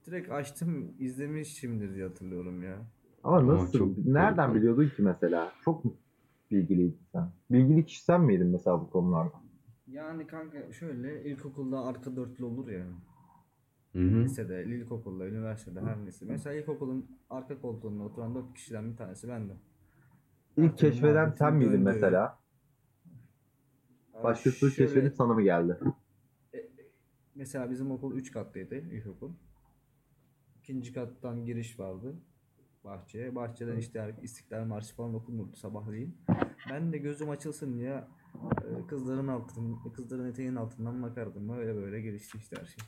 Direkt 0.06 0.30
açtım 0.30 0.94
izlemişimdir 0.98 1.94
diye 1.94 2.06
hatırlıyorum 2.06 2.62
ya. 2.62 2.78
Ama 3.24 3.37
Ama 3.38 3.54
nasıl? 3.54 3.78
çok 3.78 3.98
nereden 3.98 4.37
garip. 4.37 4.54
biliyordun 4.54 4.88
ki 4.88 5.02
mesela? 5.02 5.52
Çok 5.64 5.85
mu 5.85 5.94
bilgiliydin 6.50 7.00
sen? 7.12 7.30
Bilgili 7.50 7.87
kişi 7.87 8.04
sen 8.04 8.20
miydin 8.20 8.46
mesela 8.46 8.80
bu 8.80 8.90
konularda? 8.90 9.32
Yani 9.87 10.26
kanka 10.26 10.72
şöyle 10.72 11.24
ilkokulda 11.24 11.85
arka 11.85 12.16
dörtlü 12.16 12.44
olur 12.44 12.68
ya. 12.68 12.87
Hı 13.92 13.98
hı. 13.98 14.02
Lisede, 14.24 14.64
ilkokulda, 14.64 15.26
üniversitede 15.28 15.80
her 15.80 15.98
neyse. 16.04 16.24
Mesela 16.28 16.54
ilkokulun 16.56 17.06
arka 17.30 17.61
koltuğunda 17.61 18.02
oturan 18.02 18.35
dört 18.35 18.54
kişiden 18.54 18.90
bir 18.92 18.96
tanesi 18.96 19.28
bendim. 19.28 19.56
İlk 20.56 20.78
keşfeden 20.78 21.30
sen 21.30 21.54
miydin 21.54 21.72
döndüğü. 21.72 21.85
mesela? 21.85 22.38
Abi 24.22 24.28
Başkası 24.28 24.70
şöyle- 24.70 24.74
keşfedip 24.90 25.14
sana 25.14 25.35
mı 25.35 25.42
geldi? 25.42 25.78
Mesela 27.35 27.70
bizim 27.70 27.90
okul 27.90 28.16
3 28.16 28.32
katlıydı 28.32 28.74
ilkokul. 28.74 29.30
İkinci 30.58 30.92
kattan 30.92 31.44
giriş 31.44 31.78
vardı 31.78 32.14
bahçeye. 32.85 33.35
Bahçeden 33.35 33.76
işte 33.76 34.16
İstiklal 34.22 34.64
Marşı 34.64 34.94
falan 34.94 35.14
okunurdu 35.14 35.56
sabahleyin. 35.56 36.16
Ben 36.70 36.92
de 36.92 36.98
gözüm 36.98 37.30
açılsın 37.30 37.78
diye 37.78 38.04
e, 38.35 38.87
kızların 38.87 39.28
altın, 39.28 39.78
kızların 39.96 40.26
eteğinin 40.30 40.56
altından 40.56 41.02
bakardım. 41.02 41.48
Böyle 41.48 41.74
böyle 41.76 42.00
gelişti 42.00 42.38
işte 42.38 42.56
her 42.61 42.66
şey. 42.66 42.85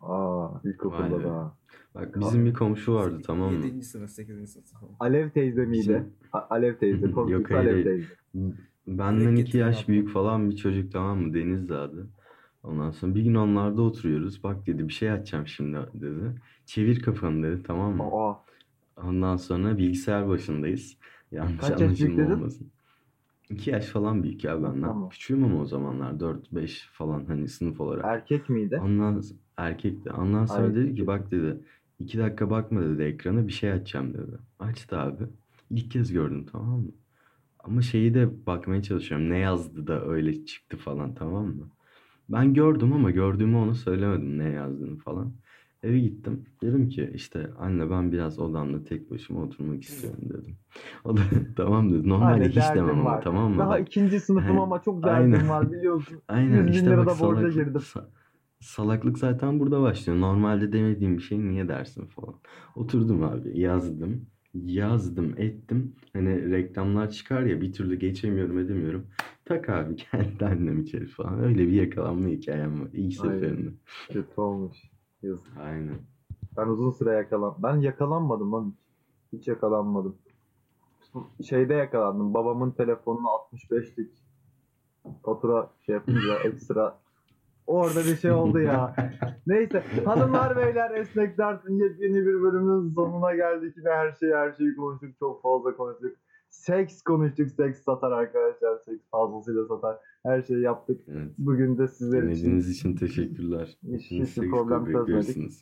Aa 0.00 0.60
ilkokulda 0.64 1.24
da. 1.24 1.56
Bak 1.94 2.20
bizim 2.20 2.46
bir 2.46 2.54
komşu 2.54 2.94
vardı 2.94 3.20
tamam 3.26 3.54
mı? 3.54 3.66
7. 3.66 3.82
sınıf, 3.82 4.10
8. 4.10 4.50
sınıf. 4.52 4.66
Alev 5.00 5.30
teyze 5.30 5.64
miydi? 5.66 6.04
Alev 6.32 6.78
teyze. 6.78 7.06
Yok, 7.28 7.50
hayır, 7.50 7.70
Alev 7.70 7.84
teyze. 7.84 8.06
Benden 8.88 9.36
Direkt 9.36 9.48
iki 9.48 9.58
yaş 9.58 9.88
abla. 9.88 9.88
büyük 9.88 10.10
falan 10.10 10.50
bir 10.50 10.56
çocuk 10.56 10.92
tamam 10.92 11.20
mı? 11.22 11.34
Denizli 11.34 11.74
adı. 11.74 12.10
Ondan 12.62 12.90
sonra 12.90 13.14
bir 13.14 13.22
gün 13.22 13.34
onlarda 13.34 13.82
oturuyoruz. 13.82 14.42
Bak 14.42 14.66
dedi 14.66 14.88
bir 14.88 14.92
şey 14.92 15.10
açacağım 15.12 15.46
şimdi 15.46 15.78
dedi. 15.94 16.42
Çevir 16.66 17.02
kafanı 17.02 17.42
dedi 17.42 17.62
tamam 17.62 17.96
mı? 17.96 18.14
Aa, 18.16 18.44
Ondan 18.96 19.36
sonra 19.36 19.78
bilgisayar 19.78 20.28
başındayız. 20.28 20.98
Yanlış 21.32 21.60
Kaç 21.60 21.80
yaş 21.80 21.98
büyük 21.98 22.16
anlaşılma 22.16 22.18
dedin? 22.18 22.34
olmasın. 22.34 22.72
2 23.50 23.70
yaş 23.70 23.86
falan 23.86 24.22
büyük 24.22 24.44
ya 24.44 24.62
benden. 24.62 24.80
Tamam. 24.84 25.10
Küçüğüm 25.10 25.44
ama 25.44 25.60
o 25.62 25.66
zamanlar 25.66 26.20
4-5 26.20 26.88
falan 26.92 27.26
hani 27.26 27.48
sınıf 27.48 27.80
olarak. 27.80 28.04
erkek 28.04 28.48
miydi? 28.48 28.82
Ondan 28.82 29.22
erkekti. 29.56 30.12
Ondan 30.12 30.46
sonra 30.46 30.66
Ay, 30.66 30.74
dedi 30.74 30.94
ki 30.94 31.06
bak 31.06 31.30
dedi. 31.30 31.64
iki 32.00 32.18
dakika 32.18 32.50
bakma 32.50 32.82
dedi 32.82 33.02
ekrana 33.02 33.46
bir 33.48 33.52
şey 33.52 33.72
açacağım 33.72 34.14
dedi. 34.14 34.38
Açtı 34.58 34.98
abi. 34.98 35.24
İlk 35.70 35.90
kez 35.90 36.12
gördüm 36.12 36.46
tamam 36.52 36.80
mı? 36.80 36.92
Ama 37.64 37.82
şeyi 37.82 38.14
de 38.14 38.46
bakmaya 38.46 38.82
çalışıyorum. 38.82 39.30
Ne 39.30 39.38
yazdı 39.38 39.86
da 39.86 40.04
öyle 40.06 40.44
çıktı 40.44 40.76
falan 40.76 41.14
tamam 41.14 41.46
mı? 41.46 41.70
Ben 42.28 42.54
gördüm 42.54 42.92
ama 42.92 43.10
gördüğümü 43.10 43.56
ona 43.56 43.74
söylemedim 43.74 44.38
ne 44.38 44.48
yazdığını 44.50 44.98
falan. 44.98 45.34
Eve 45.82 45.98
gittim. 46.00 46.44
Dedim 46.62 46.88
ki 46.88 47.10
işte 47.14 47.50
anne 47.58 47.90
ben 47.90 48.12
biraz 48.12 48.38
odamda 48.38 48.84
tek 48.84 49.10
başıma 49.10 49.42
oturmak 49.42 49.82
istiyorum 49.82 50.20
dedim. 50.30 50.58
O 51.04 51.16
da 51.16 51.20
tamam 51.56 51.92
dedi. 51.92 52.08
Normalde 52.08 52.44
Anne, 52.44 52.48
hiç 52.48 52.74
demem 52.74 53.00
ama 53.00 53.04
var. 53.04 53.20
tamam 53.20 53.52
mı? 53.52 53.58
Daha 53.58 53.70
Bak, 53.70 53.88
ikinci 53.88 54.20
sınıfım 54.20 54.58
He, 54.58 54.62
ama 54.62 54.82
çok 54.82 55.04
derdim 55.04 55.32
aynen. 55.34 55.48
var 55.48 55.72
biliyorsun. 55.72 56.22
Aynen 56.28 56.66
100 56.66 56.74
bin 56.74 56.86
işte 56.86 56.96
bak 56.96 57.10
salaklık, 57.10 57.54
girdim. 57.54 57.82
sa- 57.82 58.08
salaklık 58.60 59.18
zaten 59.18 59.60
burada 59.60 59.82
başlıyor. 59.82 60.20
Normalde 60.20 60.72
demediğim 60.72 61.16
bir 61.18 61.22
şey 61.22 61.38
niye 61.38 61.68
dersin 61.68 62.06
falan. 62.06 62.40
Oturdum 62.76 63.22
abi 63.22 63.60
yazdım. 63.60 64.26
Yazdım 64.66 65.34
ettim. 65.36 65.94
Hani 66.12 66.50
reklamlar 66.50 67.10
çıkar 67.10 67.42
ya 67.42 67.60
bir 67.60 67.72
türlü 67.72 67.96
geçemiyorum 67.98 68.58
edemiyorum. 68.58 69.06
Tak 69.44 69.68
abi 69.68 69.96
geldi 70.12 70.46
annem 70.46 70.80
içeri 70.80 71.06
falan. 71.06 71.44
Öyle 71.44 71.66
bir 71.66 71.72
yakalanma 71.72 72.28
hikayem 72.28 72.80
var. 72.80 72.88
İlk 72.92 73.24
Aynen. 73.24 73.34
seferinde. 73.34 73.70
Kötü 74.08 74.40
olmuş. 74.40 74.76
Yazık. 75.22 75.56
Aynen. 75.60 75.98
Ben 76.56 76.66
uzun 76.66 76.90
süre 76.90 77.10
yakalan. 77.10 77.54
Ben 77.58 77.76
yakalanmadım 77.76 78.52
lan 78.52 78.74
hiç. 79.32 79.48
Yakalanmadım. 79.48 80.16
Şeyde 81.48 81.74
yakalandım. 81.74 82.34
Babamın 82.34 82.70
telefonunu 82.70 83.26
65'lik 83.26 84.10
fatura 85.24 85.70
şey 85.86 85.94
yapınca 85.94 86.38
ekstra 86.44 86.98
Orada 87.68 88.00
bir 88.00 88.16
şey 88.16 88.30
oldu 88.32 88.60
ya. 88.60 88.94
Neyse 89.46 89.82
hanımlar 90.04 90.56
beyler 90.56 90.90
Esnek 90.90 91.38
Ders'in 91.38 91.78
yepyeni 91.78 92.26
bir 92.26 92.42
bölümünün 92.42 92.94
sonuna 92.94 93.34
geldik 93.34 93.76
ve 93.84 93.90
her 93.94 94.12
şeyi 94.12 94.34
her 94.34 94.52
şeyi 94.52 94.76
konuştuk. 94.76 95.10
Çok 95.18 95.42
fazla 95.42 95.76
konuştuk. 95.76 96.16
Seks 96.50 97.02
konuştuk. 97.02 97.50
Seks 97.50 97.82
satar 97.82 98.12
arkadaşlar. 98.12 98.78
Seks 98.78 99.10
fazlasıyla 99.10 99.66
satar. 99.66 99.96
Her 100.26 100.42
şeyi 100.42 100.60
yaptık. 100.60 101.00
Evet. 101.08 101.28
Bugün 101.38 101.78
de 101.78 101.88
sizler 101.88 102.22
için 102.22 102.30
Dinlediğiniz 102.30 102.70
için 102.70 102.96
teşekkürler. 102.96 103.78
Hiç- 103.92 104.08
seks 104.34 104.50
problem 104.50 104.84
çözmedik. 105.06 105.52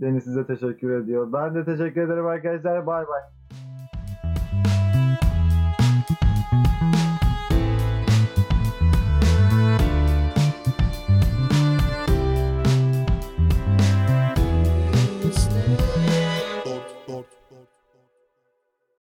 Deniz 0.00 0.24
size 0.24 0.46
teşekkür 0.46 0.90
ediyor. 0.90 1.32
Ben 1.32 1.54
de 1.54 1.64
teşekkür 1.64 2.00
ederim 2.00 2.26
arkadaşlar. 2.26 2.86
Bay 2.86 3.04
bay. 3.08 3.20